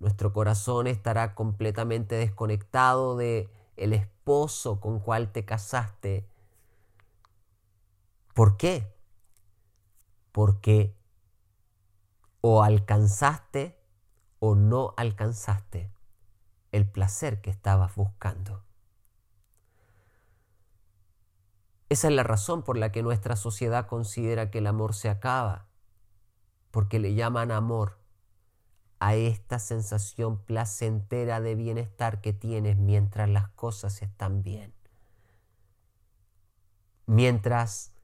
Nuestro 0.00 0.32
corazón 0.32 0.86
estará 0.86 1.34
completamente 1.34 2.16
desconectado 2.16 3.16
de 3.16 3.48
el 3.76 3.92
esposo 3.92 4.80
con 4.80 4.98
cual 4.98 5.30
te 5.30 5.44
casaste. 5.44 6.26
¿Por 8.38 8.56
qué? 8.56 8.94
Porque 10.30 10.94
o 12.40 12.62
alcanzaste 12.62 13.76
o 14.38 14.54
no 14.54 14.94
alcanzaste 14.96 15.90
el 16.70 16.88
placer 16.88 17.40
que 17.40 17.50
estabas 17.50 17.96
buscando. 17.96 18.62
Esa 21.88 22.06
es 22.06 22.14
la 22.14 22.22
razón 22.22 22.62
por 22.62 22.78
la 22.78 22.92
que 22.92 23.02
nuestra 23.02 23.34
sociedad 23.34 23.88
considera 23.88 24.52
que 24.52 24.58
el 24.58 24.68
amor 24.68 24.94
se 24.94 25.08
acaba, 25.08 25.66
porque 26.70 27.00
le 27.00 27.16
llaman 27.16 27.50
amor 27.50 27.98
a 29.00 29.16
esta 29.16 29.58
sensación 29.58 30.38
placentera 30.44 31.40
de 31.40 31.56
bienestar 31.56 32.20
que 32.20 32.32
tienes 32.32 32.76
mientras 32.76 33.28
las 33.28 33.48
cosas 33.48 34.00
están 34.00 34.44
bien. 34.44 34.72
Mientras 37.06 37.97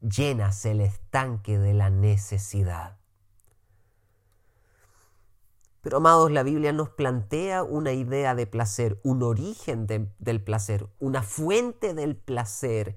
llenas 0.00 0.64
el 0.64 0.80
estanque 0.80 1.58
de 1.58 1.74
la 1.74 1.90
necesidad. 1.90 2.98
Pero 5.80 5.98
amados, 5.98 6.30
la 6.30 6.42
Biblia 6.42 6.72
nos 6.72 6.90
plantea 6.90 7.62
una 7.62 7.92
idea 7.92 8.34
de 8.34 8.46
placer, 8.46 9.00
un 9.04 9.22
origen 9.22 9.86
del 9.86 10.42
placer, 10.42 10.88
una 10.98 11.22
fuente 11.22 11.94
del 11.94 12.16
placer 12.16 12.96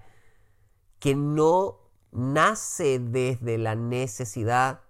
que 1.00 1.16
no 1.16 1.80
nace 2.12 3.00
desde 3.00 3.58
la 3.58 3.76
necesidad, 3.76 4.82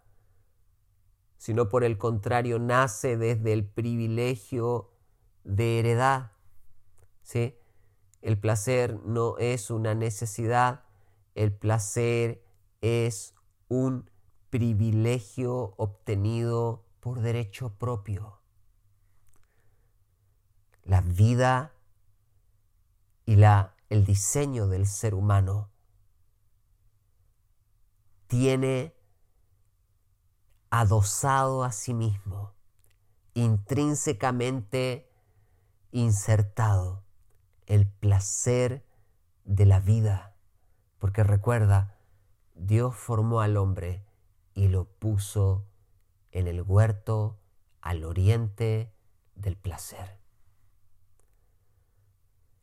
sino 1.37 1.69
por 1.69 1.83
el 1.83 1.97
contrario 1.97 2.59
nace 2.59 3.17
desde 3.17 3.53
el 3.53 3.65
privilegio 3.65 4.91
de 5.43 5.79
heredad. 5.79 6.31
¿sí? 7.23 7.55
El 8.21 8.39
placer 8.39 8.99
no 9.05 9.37
es 9.37 9.69
una 9.69 9.95
necesidad, 9.95 10.83
el 11.35 11.53
placer 11.53 12.43
es 12.81 13.33
un 13.67 14.09
privilegio 14.49 15.73
obtenido 15.77 16.85
por 16.99 17.21
derecho 17.21 17.73
propio. 17.77 18.41
La 20.83 21.01
vida 21.01 21.73
y 23.25 23.35
la, 23.35 23.75
el 23.89 24.05
diseño 24.05 24.67
del 24.67 24.85
ser 24.87 25.13
humano 25.13 25.69
tiene 28.27 28.95
adosado 30.69 31.63
a 31.63 31.71
sí 31.71 31.93
mismo, 31.93 32.53
intrínsecamente 33.33 35.11
insertado, 35.91 37.03
el 37.67 37.87
placer 37.87 38.85
de 39.43 39.65
la 39.65 39.79
vida. 39.79 40.30
Porque 41.01 41.23
recuerda, 41.23 41.97
Dios 42.53 42.95
formó 42.95 43.41
al 43.41 43.57
hombre 43.57 44.05
y 44.53 44.67
lo 44.67 44.85
puso 44.85 45.65
en 46.31 46.47
el 46.47 46.61
huerto 46.61 47.39
al 47.81 48.03
oriente 48.03 48.93
del 49.33 49.57
placer. 49.57 50.19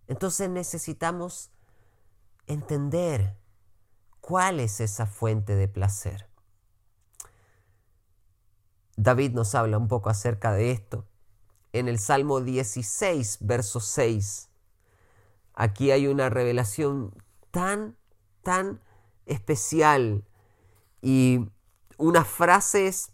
Entonces 0.07 0.49
necesitamos 0.49 1.51
entender 2.47 3.37
cuál 4.21 4.61
es 4.61 4.79
esa 4.79 5.07
fuente 5.07 5.57
de 5.57 5.67
placer. 5.67 6.29
David 8.95 9.33
nos 9.33 9.57
habla 9.57 9.79
un 9.79 9.89
poco 9.89 10.11
acerca 10.11 10.53
de 10.53 10.71
esto 10.71 11.09
en 11.73 11.89
el 11.89 11.99
Salmo 11.99 12.41
16, 12.41 13.39
verso 13.41 13.81
6. 13.81 14.49
Aquí 15.55 15.91
hay 15.91 16.07
una 16.07 16.31
revelación 16.31 17.13
tan, 17.51 17.97
tan 18.43 18.81
especial 19.27 20.25
y 21.03 21.49
unas 21.97 22.27
frases 22.27 23.13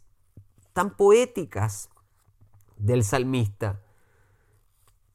tan 0.73 0.97
poéticas 0.97 1.89
del 2.77 3.05
salmista. 3.05 3.81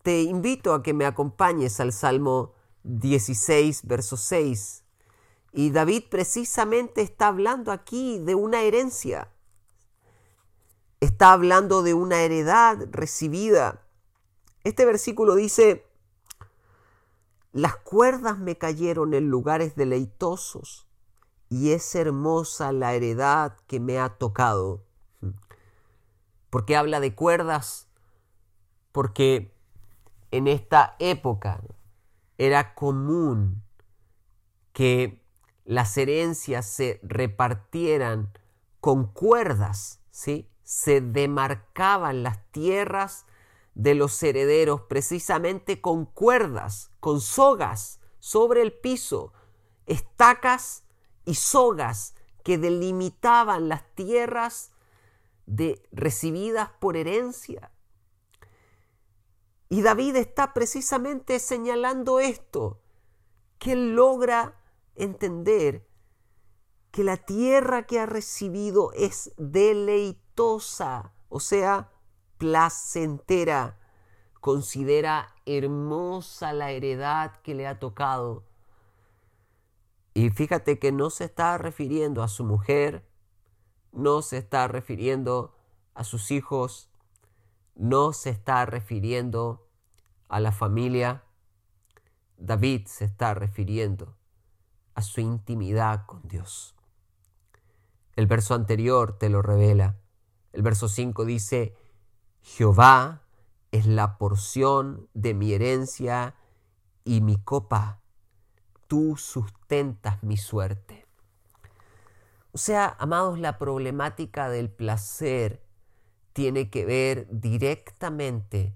Te 0.04 0.22
invito 0.22 0.74
a 0.74 0.82
que 0.82 0.94
me 0.94 1.06
acompañes 1.06 1.80
al 1.80 1.94
Salmo 1.94 2.54
16, 2.84 3.86
verso 3.86 4.18
6. 4.18 4.84
Y 5.52 5.72
David 5.72 6.04
precisamente 6.10 7.02
está 7.02 7.28
hablando 7.28 7.72
aquí 7.72 8.20
de 8.20 8.36
una 8.36 8.62
herencia. 8.62 9.32
Está 11.00 11.34
hablando 11.34 11.82
de 11.82 11.94
una 11.94 12.22
heredad 12.22 12.88
recibida. 12.92 13.86
Este 14.64 14.86
versículo 14.86 15.36
dice, 15.36 15.89
las 17.52 17.76
cuerdas 17.78 18.38
me 18.38 18.58
cayeron 18.58 19.14
en 19.14 19.30
lugares 19.30 19.76
deleitosos 19.76 20.88
y 21.50 21.72
es 21.72 21.96
hermosa 21.96 22.72
la 22.72 22.94
heredad 22.94 23.58
que 23.68 23.80
me 23.80 24.00
ha 24.00 24.10
tocado. 24.10 24.86
Porque 26.50 26.76
habla 26.76 27.00
de 27.00 27.16
cuerdas, 27.16 27.88
porque 28.92 29.54
en 30.32 30.48
esta 30.48 30.96
época 31.00 31.62
era 32.38 32.76
común 32.76 33.64
que 34.74 35.24
las 35.66 35.98
herencias 35.98 36.66
se 36.66 37.00
repartieran 37.04 38.32
con 38.80 39.08
cuerdas, 39.08 40.00
¿sí? 40.12 40.50
Se 40.64 41.02
demarcaban 41.02 42.24
las 42.24 42.44
tierras 42.52 43.26
de 43.76 43.96
los 43.96 44.22
herederos 44.24 44.82
precisamente 44.82 45.82
con 45.82 46.06
cuerdas, 46.06 46.92
con 47.00 47.22
sogas 47.22 48.00
sobre 48.20 48.62
el 48.62 48.74
piso, 48.74 49.34
estacas 49.86 50.84
y 51.26 51.36
sogas 51.36 52.16
que 52.44 52.58
delimitaban 52.58 53.70
las 53.70 53.84
tierras 53.96 54.72
de, 55.46 55.82
recibidas 55.92 56.70
por 56.80 56.98
herencia. 56.98 57.72
Y 59.70 59.82
David 59.82 60.16
está 60.16 60.54
precisamente 60.54 61.40
señalando 61.40 62.20
esto, 62.20 62.82
que 63.60 63.74
él 63.74 63.96
logra 63.96 64.60
entender 64.96 65.88
que 66.92 67.04
la 67.04 67.18
tierra 67.18 67.86
que 67.86 68.00
ha 68.00 68.06
recibido 68.06 68.92
es 68.94 69.32
deleitosa, 69.38 71.14
o 71.30 71.40
sea, 71.40 71.92
placentera. 72.40 73.78
Considera 74.40 75.36
hermosa 75.46 76.54
la 76.54 76.72
heredad 76.72 77.36
que 77.44 77.54
le 77.54 77.68
ha 77.68 77.78
tocado. 77.78 78.46
Y 80.16 80.32
fíjate 80.32 80.80
que 80.80 80.92
no 80.92 81.12
se 81.12 81.26
está 81.26 81.58
refiriendo 81.58 82.24
a 82.24 82.28
su 82.28 82.44
mujer, 82.44 83.06
no 83.92 84.22
se 84.22 84.38
está 84.38 84.68
refiriendo 84.68 85.56
a 85.94 86.04
sus 86.04 86.32
hijos, 86.32 86.90
no 87.76 88.14
se 88.14 88.32
está 88.32 88.66
refiriendo 88.66 89.68
a 90.28 90.40
la 90.40 90.52
familia. 90.52 91.24
David 92.38 92.88
se 92.88 93.06
está 93.06 93.34
refiriendo 93.34 94.16
a 94.96 95.02
su 95.02 95.22
intimidad 95.22 96.06
con 96.06 96.22
Dios. 96.28 96.76
El 98.16 98.28
verso 98.28 98.54
anterior 98.54 99.18
te 99.18 99.30
lo 99.30 99.42
revela. 99.42 99.98
El 100.52 100.62
verso 100.62 100.90
5 100.90 101.26
dice, 101.26 101.76
Jehová 102.42 103.22
es 103.72 103.86
la 103.86 104.18
porción 104.18 105.08
de 105.14 105.34
mi 105.34 105.54
herencia 105.54 106.36
y 107.04 107.22
mi 107.22 107.38
copa. 107.38 108.02
Tú 108.88 109.16
sustentas 109.18 110.24
mi 110.24 110.38
suerte. 110.38 111.06
O 112.52 112.58
sea, 112.58 112.96
amados, 113.00 113.40
la 113.40 113.58
problemática 113.58 114.50
del 114.50 114.70
placer 114.70 115.64
tiene 116.34 116.70
que 116.70 116.86
ver 116.86 117.28
directamente 117.30 118.76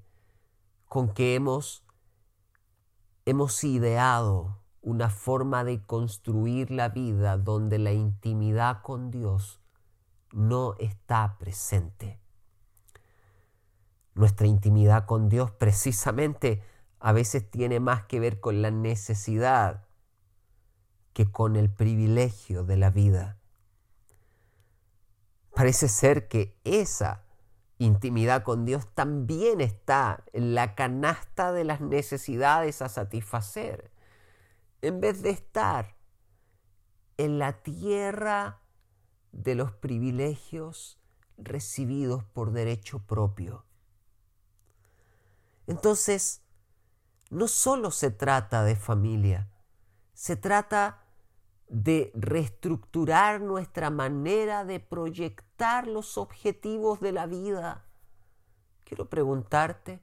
con 0.87 1.09
que 1.13 1.33
hemos, 1.33 1.83
hemos 3.25 3.63
ideado 3.63 4.59
una 4.81 5.09
forma 5.09 5.63
de 5.63 5.81
construir 5.81 6.69
la 6.69 6.89
vida 6.89 7.37
donde 7.37 7.79
la 7.79 7.93
intimidad 7.93 8.81
con 8.83 9.09
Dios 9.09 9.59
no 10.31 10.75
está 10.77 11.37
presente. 11.39 12.22
Nuestra 14.15 14.47
intimidad 14.47 15.05
con 15.05 15.29
Dios 15.29 15.51
precisamente 15.51 16.61
a 16.99 17.11
veces 17.11 17.49
tiene 17.49 17.79
más 17.79 18.03
que 18.03 18.19
ver 18.19 18.39
con 18.39 18.61
la 18.61 18.71
necesidad 18.71 19.85
que 21.13 21.31
con 21.31 21.55
el 21.55 21.69
privilegio 21.69 22.63
de 22.63 22.77
la 22.77 22.89
vida. 22.89 23.37
Parece 25.55 25.87
ser 25.87 26.27
que 26.27 26.57
esa 26.63 27.25
intimidad 27.77 28.43
con 28.43 28.65
Dios 28.65 28.87
también 28.93 29.61
está 29.61 30.23
en 30.33 30.55
la 30.55 30.75
canasta 30.75 31.51
de 31.51 31.63
las 31.63 31.81
necesidades 31.81 32.81
a 32.81 32.89
satisfacer, 32.89 33.91
en 34.81 35.01
vez 35.01 35.21
de 35.21 35.29
estar 35.29 35.95
en 37.17 37.39
la 37.39 37.63
tierra 37.63 38.61
de 39.31 39.55
los 39.55 39.71
privilegios 39.71 40.99
recibidos 41.37 42.23
por 42.23 42.51
derecho 42.51 42.99
propio. 42.99 43.65
Entonces, 45.67 46.41
no 47.29 47.47
solo 47.47 47.91
se 47.91 48.11
trata 48.11 48.63
de 48.63 48.75
familia, 48.75 49.49
se 50.13 50.35
trata 50.35 51.03
de 51.67 52.11
reestructurar 52.13 53.41
nuestra 53.41 53.89
manera 53.89 54.63
de 54.63 54.79
proyectar 54.79 55.87
los 55.87 56.17
objetivos 56.17 56.99
de 56.99 57.11
la 57.11 57.25
vida. 57.25 57.85
Quiero 58.83 59.09
preguntarte, 59.09 59.99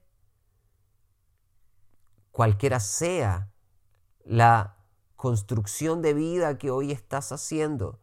cualquiera 2.32 2.80
sea 2.80 3.52
la 4.24 4.76
construcción 5.16 6.02
de 6.02 6.14
vida 6.14 6.58
que 6.58 6.70
hoy 6.70 6.92
estás 6.92 7.30
haciendo, 7.30 8.00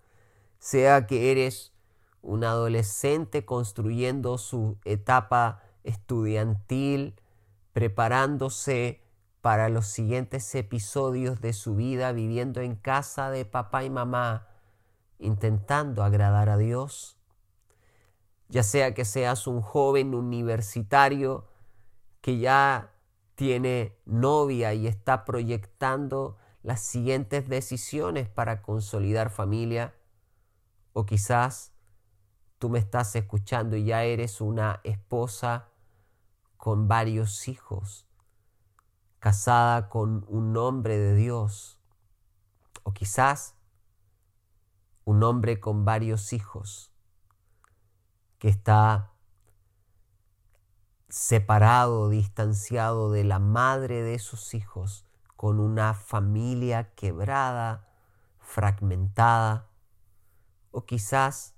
sea 0.59 1.07
que 1.07 1.31
eres 1.31 1.73
un 2.21 2.43
adolescente 2.43 3.45
construyendo 3.45 4.37
su 4.37 4.77
etapa 4.85 5.63
estudiantil, 5.83 7.19
preparándose 7.77 9.03
para 9.39 9.69
los 9.69 9.85
siguientes 9.85 10.55
episodios 10.55 11.41
de 11.41 11.53
su 11.53 11.75
vida 11.75 12.11
viviendo 12.11 12.59
en 12.61 12.75
casa 12.75 13.29
de 13.29 13.45
papá 13.45 13.83
y 13.83 13.91
mamá, 13.91 14.47
intentando 15.19 16.03
agradar 16.03 16.49
a 16.49 16.57
Dios. 16.57 17.19
Ya 18.49 18.63
sea 18.63 18.95
que 18.95 19.05
seas 19.05 19.45
un 19.45 19.61
joven 19.61 20.15
universitario 20.15 21.45
que 22.21 22.39
ya 22.39 22.95
tiene 23.35 23.95
novia 24.05 24.73
y 24.73 24.87
está 24.87 25.23
proyectando 25.23 26.39
las 26.63 26.81
siguientes 26.81 27.47
decisiones 27.47 28.27
para 28.27 28.63
consolidar 28.63 29.29
familia, 29.29 29.93
o 30.93 31.05
quizás 31.05 31.73
tú 32.57 32.69
me 32.69 32.79
estás 32.79 33.15
escuchando 33.15 33.75
y 33.75 33.85
ya 33.85 34.03
eres 34.03 34.41
una 34.41 34.81
esposa 34.83 35.69
con 36.57 36.87
varios 36.87 37.47
hijos 37.47 38.07
casada 39.19 39.89
con 39.89 40.23
un 40.29 40.55
hombre 40.55 40.97
de 40.97 41.13
Dios, 41.13 41.81
o 42.83 42.93
quizás 42.93 43.55
un 45.03 45.21
hombre 45.21 45.59
con 45.59 45.83
varios 45.83 46.31
hijos 46.31 46.93
que 48.39 48.47
está 48.47 49.11
separado, 51.09 52.07
distanciado 52.07 53.11
de 53.11 53.25
la 53.25 53.39
madre 53.39 54.01
de 54.01 54.17
sus 54.17 54.53
hijos, 54.53 55.05
con 55.35 55.59
una 55.59 55.93
familia 55.93 56.93
quebrada, 56.95 57.89
fragmentada, 58.39 59.67
o 60.71 60.85
quizás 60.85 61.56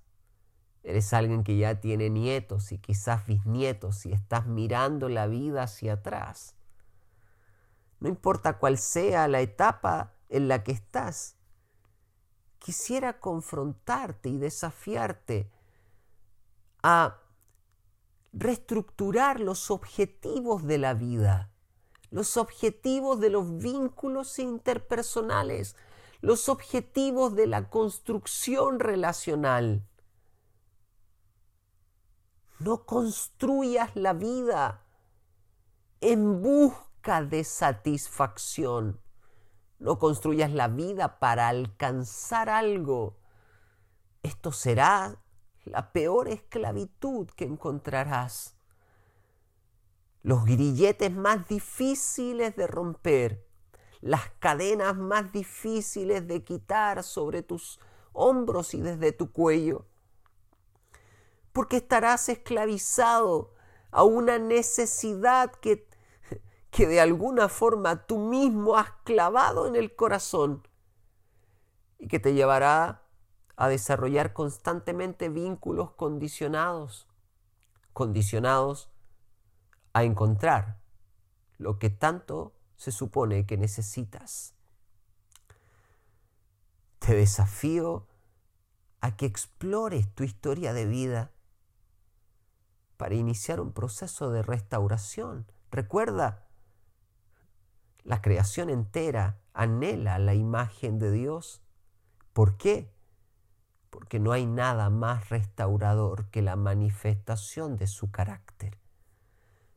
eres 0.89 1.13
alguien 1.13 1.43
que 1.43 1.57
ya 1.57 1.79
tiene 1.79 2.09
nietos 2.09 2.71
y 2.71 2.77
quizás 2.77 3.25
bisnietos 3.25 4.05
y 4.05 4.11
estás 4.13 4.45
mirando 4.47 5.09
la 5.09 5.27
vida 5.27 5.63
hacia 5.63 5.93
atrás 5.93 6.55
no 7.99 8.07
importa 8.07 8.57
cuál 8.57 8.77
sea 8.77 9.27
la 9.27 9.41
etapa 9.41 10.13
en 10.29 10.47
la 10.47 10.63
que 10.63 10.71
estás. 10.71 11.35
Quisiera 12.59 13.19
confrontarte 13.19 14.29
y 14.29 14.37
desafiarte 14.37 15.51
a 16.81 17.19
reestructurar 18.31 19.39
los 19.39 19.71
objetivos 19.71 20.65
de 20.65 20.77
la 20.77 20.93
vida, 20.93 21.51
los 22.09 22.37
objetivos 22.37 23.19
de 23.19 23.29
los 23.29 23.57
vínculos 23.57 24.39
interpersonales, 24.39 25.75
los 26.21 26.47
objetivos 26.47 27.35
de 27.35 27.47
la 27.47 27.69
construcción 27.69 28.79
relacional. 28.79 29.85
No 32.59 32.85
construyas 32.85 33.95
la 33.95 34.11
vida 34.11 34.83
en 36.01 36.41
busca 36.41 37.23
de 37.23 37.45
satisfacción. 37.45 38.99
No 39.79 39.97
construyas 39.97 40.51
la 40.51 40.67
vida 40.67 41.19
para 41.19 41.47
alcanzar 41.47 42.49
algo. 42.49 43.17
Esto 44.23 44.51
será 44.51 45.21
la 45.63 45.93
peor 45.93 46.27
esclavitud 46.27 47.27
que 47.29 47.45
encontrarás. 47.45 48.55
Los 50.21 50.43
grilletes 50.43 51.13
más 51.13 51.47
difíciles 51.47 52.57
de 52.57 52.67
romper, 52.67 53.47
las 54.01 54.31
cadenas 54.39 54.97
más 54.97 55.31
difíciles 55.31 56.27
de 56.27 56.43
quitar 56.43 57.03
sobre 57.03 57.41
tus 57.41 57.79
hombros 58.11 58.73
y 58.73 58.81
desde 58.81 59.13
tu 59.13 59.31
cuello. 59.31 59.85
Porque 61.59 61.75
estarás 61.75 62.29
esclavizado 62.29 63.53
a 63.91 64.03
una 64.03 64.39
necesidad 64.39 65.51
que 65.51 65.89
que 66.71 66.87
de 66.87 67.01
alguna 67.01 67.49
forma 67.49 68.05
tú 68.05 68.17
mismo 68.17 68.77
has 68.77 68.91
clavado 69.03 69.67
en 69.67 69.75
el 69.75 69.93
corazón 69.93 70.65
y 71.97 72.07
que 72.07 72.17
te 72.17 72.33
llevará 72.33 73.03
a 73.57 73.67
desarrollar 73.67 74.31
constantemente 74.31 75.27
vínculos 75.27 75.91
condicionados, 75.91 77.09
condicionados 77.91 78.89
a 79.91 80.05
encontrar 80.05 80.79
lo 81.57 81.77
que 81.77 81.89
tanto 81.89 82.53
se 82.77 82.93
supone 82.93 83.45
que 83.45 83.57
necesitas. 83.57 84.53
Te 86.99 87.15
desafío 87.15 88.07
a 89.01 89.17
que 89.17 89.25
explores 89.25 90.15
tu 90.15 90.23
historia 90.23 90.71
de 90.71 90.85
vida 90.85 91.33
para 92.99 93.15
iniciar 93.15 93.61
un 93.61 93.71
proceso 93.71 94.29
de 94.29 94.41
restauración. 94.41 95.49
Recuerda, 95.71 96.49
la 98.03 98.21
creación 98.21 98.69
entera 98.69 99.39
anhela 99.53 100.19
la 100.19 100.33
imagen 100.33 100.99
de 100.99 101.09
Dios. 101.09 101.63
¿Por 102.33 102.57
qué? 102.57 102.93
Porque 103.89 104.19
no 104.19 104.33
hay 104.33 104.45
nada 104.45 104.89
más 104.89 105.29
restaurador 105.29 106.29
que 106.29 106.41
la 106.41 106.57
manifestación 106.57 107.77
de 107.77 107.87
su 107.87 108.11
carácter. 108.11 108.77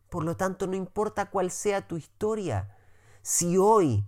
Por 0.08 0.24
lo 0.24 0.36
tanto, 0.36 0.66
no 0.66 0.74
importa 0.74 1.30
cuál 1.30 1.52
sea 1.52 1.86
tu 1.86 1.96
historia, 1.96 2.76
si 3.22 3.56
hoy 3.56 4.04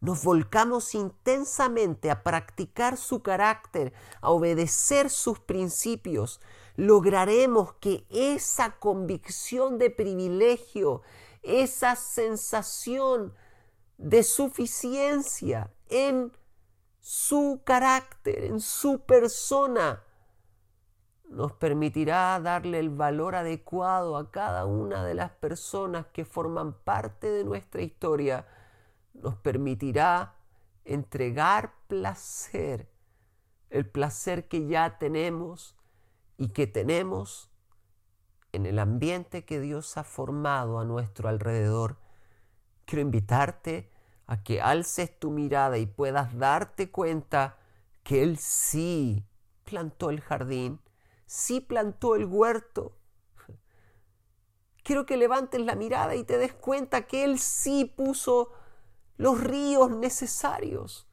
nos 0.00 0.22
volcamos 0.22 0.94
intensamente 0.94 2.12
a 2.12 2.22
practicar 2.22 2.96
su 2.96 3.22
carácter, 3.22 3.92
a 4.20 4.30
obedecer 4.30 5.10
sus 5.10 5.40
principios, 5.40 6.40
lograremos 6.80 7.74
que 7.74 8.06
esa 8.08 8.78
convicción 8.78 9.76
de 9.76 9.90
privilegio, 9.90 11.02
esa 11.42 11.94
sensación 11.94 13.34
de 13.98 14.22
suficiencia 14.22 15.70
en 15.90 16.32
su 17.00 17.60
carácter, 17.64 18.44
en 18.44 18.60
su 18.60 19.00
persona, 19.00 20.02
nos 21.28 21.52
permitirá 21.52 22.40
darle 22.40 22.78
el 22.78 22.88
valor 22.88 23.34
adecuado 23.34 24.16
a 24.16 24.30
cada 24.30 24.64
una 24.64 25.04
de 25.04 25.12
las 25.12 25.32
personas 25.32 26.06
que 26.06 26.24
forman 26.24 26.72
parte 26.72 27.30
de 27.30 27.44
nuestra 27.44 27.82
historia, 27.82 28.46
nos 29.12 29.36
permitirá 29.36 30.34
entregar 30.86 31.74
placer, 31.88 32.90
el 33.68 33.86
placer 33.86 34.48
que 34.48 34.66
ya 34.66 34.96
tenemos 34.98 35.76
y 36.40 36.48
que 36.48 36.66
tenemos 36.66 37.50
en 38.52 38.64
el 38.64 38.78
ambiente 38.78 39.44
que 39.44 39.60
Dios 39.60 39.98
ha 39.98 40.04
formado 40.04 40.80
a 40.80 40.86
nuestro 40.86 41.28
alrededor, 41.28 41.98
quiero 42.86 43.02
invitarte 43.02 43.92
a 44.26 44.42
que 44.42 44.62
alces 44.62 45.18
tu 45.18 45.30
mirada 45.30 45.76
y 45.76 45.84
puedas 45.84 46.34
darte 46.38 46.90
cuenta 46.90 47.58
que 48.02 48.22
Él 48.22 48.38
sí 48.38 49.22
plantó 49.64 50.08
el 50.08 50.22
jardín, 50.22 50.80
sí 51.26 51.60
plantó 51.60 52.16
el 52.16 52.24
huerto. 52.24 52.96
Quiero 54.82 55.04
que 55.04 55.18
levantes 55.18 55.60
la 55.60 55.74
mirada 55.74 56.14
y 56.14 56.24
te 56.24 56.38
des 56.38 56.54
cuenta 56.54 57.02
que 57.02 57.22
Él 57.22 57.38
sí 57.38 57.84
puso 57.84 58.50
los 59.18 59.38
ríos 59.44 59.90
necesarios, 59.90 61.06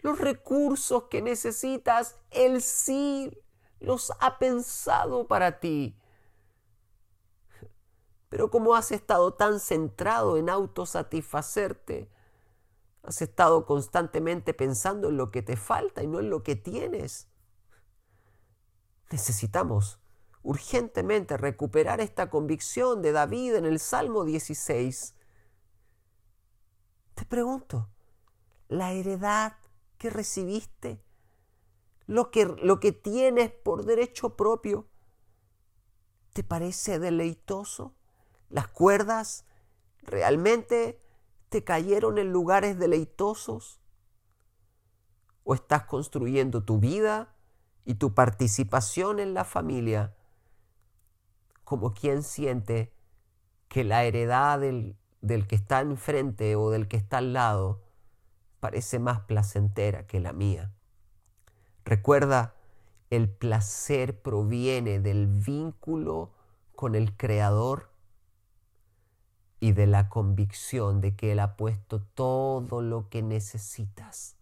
los 0.00 0.18
recursos 0.18 1.04
que 1.04 1.22
necesitas, 1.22 2.16
Él 2.32 2.60
sí 2.60 3.30
los 3.80 4.12
ha 4.20 4.38
pensado 4.38 5.26
para 5.26 5.60
ti. 5.60 5.98
Pero 8.28 8.50
como 8.50 8.74
has 8.74 8.92
estado 8.92 9.34
tan 9.34 9.60
centrado 9.60 10.36
en 10.36 10.50
autosatisfacerte, 10.50 12.10
has 13.02 13.22
estado 13.22 13.66
constantemente 13.66 14.52
pensando 14.52 15.08
en 15.08 15.16
lo 15.16 15.30
que 15.30 15.42
te 15.42 15.56
falta 15.56 16.02
y 16.02 16.06
no 16.06 16.18
en 16.18 16.28
lo 16.28 16.42
que 16.42 16.56
tienes. 16.56 17.28
Necesitamos 19.10 20.00
urgentemente 20.42 21.36
recuperar 21.36 22.00
esta 22.00 22.30
convicción 22.30 23.02
de 23.02 23.12
David 23.12 23.54
en 23.54 23.64
el 23.64 23.78
Salmo 23.78 24.24
16. 24.24 25.14
Te 27.14 27.24
pregunto, 27.24 27.88
¿la 28.68 28.92
heredad 28.92 29.56
que 29.98 30.10
recibiste, 30.10 31.02
lo 32.06 32.30
que, 32.30 32.46
lo 32.46 32.80
que 32.80 32.92
tienes 32.92 33.50
por 33.50 33.84
derecho 33.84 34.36
propio, 34.36 34.86
te 36.32 36.44
parece 36.44 36.98
deleitoso? 36.98 37.94
Las 38.48 38.68
cuerdas 38.68 39.44
realmente 40.02 41.00
te 41.48 41.64
cayeron 41.64 42.18
en 42.18 42.32
lugares 42.32 42.78
deleitosos. 42.78 43.80
¿O 45.44 45.54
estás 45.54 45.84
construyendo 45.84 46.64
tu 46.64 46.78
vida 46.78 47.34
y 47.84 47.94
tu 47.94 48.14
participación 48.14 49.20
en 49.20 49.32
la 49.32 49.44
familia 49.44 50.16
como 51.64 51.94
quien 51.94 52.22
siente 52.22 52.92
que 53.68 53.84
la 53.84 54.04
heredad 54.04 54.60
del, 54.60 54.96
del 55.20 55.46
que 55.46 55.56
está 55.56 55.80
enfrente 55.80 56.56
o 56.56 56.70
del 56.70 56.88
que 56.88 56.96
está 56.96 57.18
al 57.18 57.32
lado 57.32 57.82
parece 58.60 58.98
más 58.98 59.20
placentera 59.20 60.06
que 60.06 60.20
la 60.20 60.32
mía? 60.32 60.75
Recuerda, 61.86 62.56
el 63.10 63.30
placer 63.30 64.20
proviene 64.20 64.98
del 64.98 65.28
vínculo 65.28 66.32
con 66.74 66.96
el 66.96 67.16
Creador 67.16 67.92
y 69.60 69.70
de 69.70 69.86
la 69.86 70.08
convicción 70.08 71.00
de 71.00 71.14
que 71.14 71.30
Él 71.30 71.38
ha 71.38 71.56
puesto 71.56 72.02
todo 72.02 72.82
lo 72.82 73.08
que 73.08 73.22
necesitas 73.22 74.36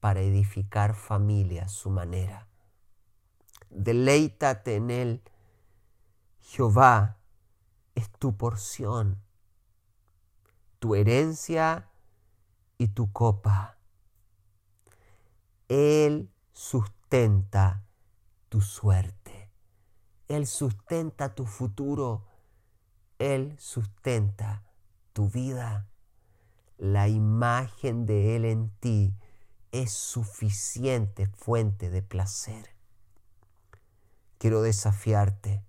para 0.00 0.22
edificar 0.22 0.94
familia 0.94 1.64
a 1.64 1.68
su 1.68 1.90
manera. 1.90 2.48
Deleítate 3.68 4.76
en 4.76 4.90
Él. 4.90 5.22
Jehová 6.40 7.18
es 7.94 8.10
tu 8.12 8.34
porción, 8.38 9.22
tu 10.78 10.94
herencia 10.94 11.90
y 12.78 12.88
tu 12.88 13.12
copa. 13.12 13.76
Él 15.68 16.31
sustenta 16.52 17.84
tu 18.48 18.60
suerte. 18.60 19.50
Él 20.28 20.46
sustenta 20.46 21.34
tu 21.34 21.46
futuro 21.46 22.32
él 23.22 23.54
sustenta 23.56 24.64
tu 25.12 25.28
vida. 25.28 25.86
La 26.76 27.06
imagen 27.06 28.04
de 28.04 28.34
Él 28.34 28.44
en 28.44 28.70
ti 28.80 29.14
es 29.70 29.92
suficiente 29.92 31.28
fuente 31.28 31.88
de 31.88 32.02
placer. 32.02 32.74
Quiero 34.38 34.60
desafiarte 34.60 35.64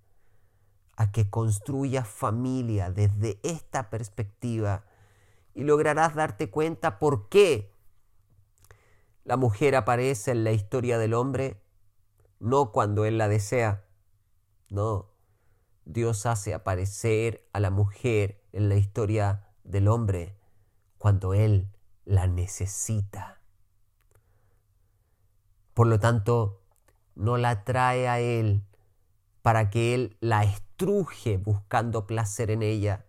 a 0.96 1.12
que 1.12 1.30
construyas 1.30 2.08
familia 2.08 2.90
desde 2.90 3.38
esta 3.44 3.88
perspectiva 3.88 4.84
y 5.54 5.62
lograrás 5.62 6.16
darte 6.16 6.50
cuenta 6.50 6.98
por 6.98 7.28
qué 7.28 7.72
la 9.24 9.36
mujer 9.36 9.74
aparece 9.74 10.30
en 10.30 10.44
la 10.44 10.52
historia 10.52 10.98
del 10.98 11.14
hombre, 11.14 11.62
no 12.40 12.72
cuando 12.72 13.04
él 13.04 13.18
la 13.18 13.28
desea, 13.28 13.84
no, 14.68 15.10
Dios 15.84 16.26
hace 16.26 16.54
aparecer 16.54 17.48
a 17.52 17.60
la 17.60 17.70
mujer 17.70 18.42
en 18.52 18.68
la 18.68 18.76
historia 18.76 19.48
del 19.64 19.88
hombre 19.88 20.38
cuando 20.98 21.34
Él 21.34 21.68
la 22.06 22.26
necesita. 22.26 23.42
Por 25.74 25.86
lo 25.86 26.00
tanto, 26.00 26.62
no 27.14 27.36
la 27.36 27.64
trae 27.64 28.08
a 28.08 28.20
Él 28.20 28.64
para 29.42 29.68
que 29.68 29.94
Él 29.94 30.16
la 30.20 30.44
estudie 30.44 30.64
truje 30.76 31.36
buscando 31.36 32.06
placer 32.06 32.50
en 32.50 32.62
ella, 32.62 33.06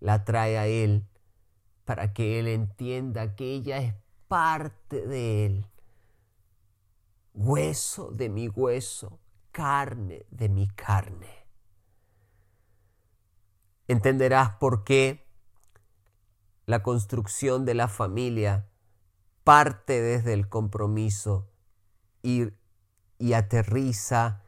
la 0.00 0.24
trae 0.24 0.58
a 0.58 0.66
Él 0.66 1.06
para 1.84 2.12
que 2.12 2.38
Él 2.38 2.48
entienda 2.48 3.34
que 3.34 3.52
ella 3.54 3.78
es 3.78 3.94
parte 4.28 5.06
de 5.06 5.46
Él, 5.46 5.66
hueso 7.34 8.10
de 8.10 8.28
mi 8.28 8.48
hueso, 8.48 9.18
carne 9.50 10.26
de 10.30 10.48
mi 10.48 10.68
carne. 10.68 11.46
Entenderás 13.88 14.50
por 14.56 14.84
qué 14.84 15.26
la 16.66 16.82
construcción 16.82 17.64
de 17.64 17.74
la 17.74 17.88
familia 17.88 18.68
parte 19.44 20.02
desde 20.02 20.34
el 20.34 20.50
compromiso 20.50 21.50
y, 22.22 22.48
y 23.18 23.32
aterriza 23.32 24.42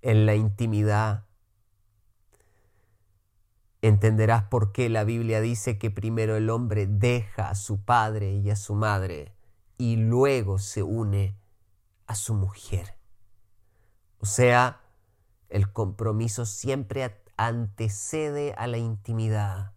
en 0.00 0.26
la 0.26 0.36
intimidad. 0.36 1.23
Entenderás 3.86 4.44
por 4.44 4.72
qué 4.72 4.88
la 4.88 5.04
Biblia 5.04 5.42
dice 5.42 5.76
que 5.76 5.90
primero 5.90 6.36
el 6.36 6.48
hombre 6.48 6.86
deja 6.86 7.50
a 7.50 7.54
su 7.54 7.84
padre 7.84 8.32
y 8.32 8.48
a 8.48 8.56
su 8.56 8.74
madre 8.74 9.34
y 9.76 9.96
luego 9.96 10.58
se 10.58 10.82
une 10.82 11.36
a 12.06 12.14
su 12.14 12.32
mujer. 12.32 12.96
O 14.20 14.24
sea, 14.24 14.80
el 15.50 15.70
compromiso 15.70 16.46
siempre 16.46 17.14
antecede 17.36 18.54
a 18.56 18.68
la 18.68 18.78
intimidad. 18.78 19.74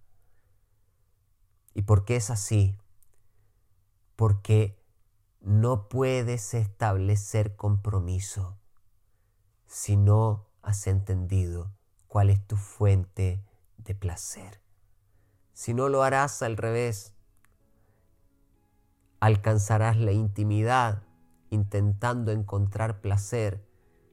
¿Y 1.74 1.82
por 1.82 2.06
qué 2.06 2.16
es 2.16 2.30
así? 2.30 2.78
Porque 4.16 4.82
no 5.42 5.90
puedes 5.90 6.54
establecer 6.54 7.58
compromiso 7.58 8.58
si 9.66 9.98
no 9.98 10.48
has 10.62 10.88
entendido 10.88 11.74
cuál 12.08 12.30
es 12.30 12.48
tu 12.48 12.56
fuente 12.56 13.44
placer. 13.96 14.62
Si 15.54 15.74
no 15.74 15.90
lo 15.90 16.04
harás 16.04 16.42
al 16.42 16.58
revés, 16.58 17.14
alcanzarás 19.20 19.98
la 19.98 20.12
intimidad 20.12 21.04
intentando 21.50 22.32
encontrar 22.32 23.02
placer 23.02 23.66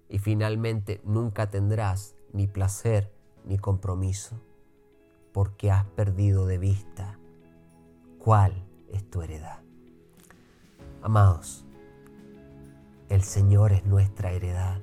y 0.09 0.19
finalmente 0.19 1.01
nunca 1.05 1.51
tendrás 1.51 2.15
ni 2.33 2.47
placer 2.47 3.13
ni 3.45 3.59
compromiso 3.59 4.41
porque 5.33 5.71
has 5.71 5.85
perdido 5.85 6.47
de 6.47 6.59
vista 6.59 7.19
cuál 8.19 8.65
es 8.93 9.09
tu 9.11 9.21
heredad. 9.21 9.61
Amados, 11.03 11.67
el 13.09 13.23
Señor 13.23 13.73
es 13.73 13.85
nuestra 13.85 14.33
heredad 14.33 14.81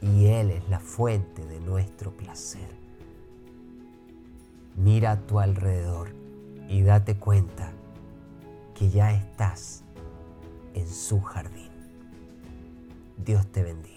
y 0.00 0.26
Él 0.26 0.50
es 0.50 0.68
la 0.68 0.80
fuente 0.80 1.44
de 1.44 1.60
nuestro 1.60 2.16
placer. 2.16 2.85
Mira 4.76 5.12
a 5.12 5.20
tu 5.20 5.40
alrededor 5.40 6.14
y 6.68 6.82
date 6.82 7.16
cuenta 7.16 7.72
que 8.74 8.90
ya 8.90 9.10
estás 9.12 9.82
en 10.74 10.86
su 10.86 11.22
jardín. 11.22 11.70
Dios 13.16 13.46
te 13.46 13.62
bendiga. 13.62 13.96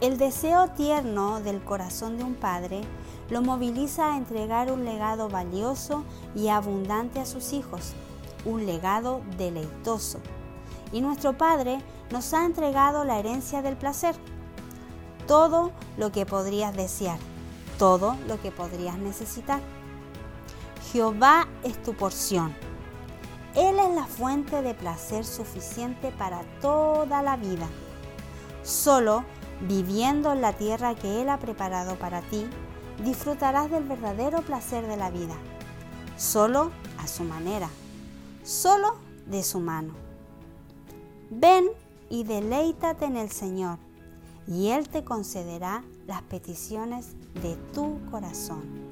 El 0.00 0.16
deseo 0.18 0.68
tierno 0.68 1.40
del 1.40 1.60
corazón 1.64 2.18
de 2.18 2.24
un 2.24 2.34
padre 2.34 2.82
lo 3.28 3.42
moviliza 3.42 4.12
a 4.12 4.16
entregar 4.16 4.70
un 4.70 4.84
legado 4.84 5.28
valioso 5.28 6.04
y 6.36 6.48
abundante 6.48 7.18
a 7.18 7.26
sus 7.26 7.52
hijos, 7.52 7.94
un 8.44 8.64
legado 8.64 9.22
deleitoso. 9.36 10.20
Y 10.92 11.00
nuestro 11.00 11.36
Padre 11.36 11.78
nos 12.12 12.32
ha 12.32 12.44
entregado 12.44 13.04
la 13.04 13.18
herencia 13.18 13.62
del 13.62 13.76
placer, 13.76 14.14
todo 15.26 15.72
lo 15.96 16.12
que 16.12 16.26
podrías 16.26 16.74
desear, 16.74 17.18
todo 17.78 18.16
lo 18.28 18.40
que 18.40 18.50
podrías 18.50 18.98
necesitar. 18.98 19.60
Jehová 20.92 21.48
es 21.62 21.82
tu 21.82 21.94
porción. 21.94 22.54
Él 23.54 23.78
es 23.78 23.94
la 23.94 24.06
fuente 24.06 24.62
de 24.62 24.74
placer 24.74 25.24
suficiente 25.24 26.12
para 26.12 26.42
toda 26.60 27.22
la 27.22 27.36
vida. 27.36 27.66
Solo 28.62 29.24
viviendo 29.60 30.32
en 30.32 30.42
la 30.42 30.52
tierra 30.52 30.94
que 30.94 31.22
Él 31.22 31.30
ha 31.30 31.38
preparado 31.38 31.96
para 31.96 32.20
ti, 32.22 32.46
disfrutarás 33.02 33.70
del 33.70 33.84
verdadero 33.84 34.42
placer 34.42 34.86
de 34.86 34.96
la 34.96 35.10
vida, 35.10 35.34
solo 36.16 36.70
a 36.98 37.06
su 37.06 37.24
manera, 37.24 37.68
solo 38.42 38.96
de 39.26 39.42
su 39.42 39.60
mano. 39.60 39.94
Ven 41.30 41.66
y 42.08 42.24
deleítate 42.24 43.06
en 43.06 43.16
el 43.16 43.30
Señor, 43.30 43.78
y 44.46 44.68
Él 44.68 44.88
te 44.88 45.04
concederá 45.04 45.84
las 46.06 46.22
peticiones 46.22 47.08
de 47.42 47.56
tu 47.72 47.98
corazón. 48.10 48.85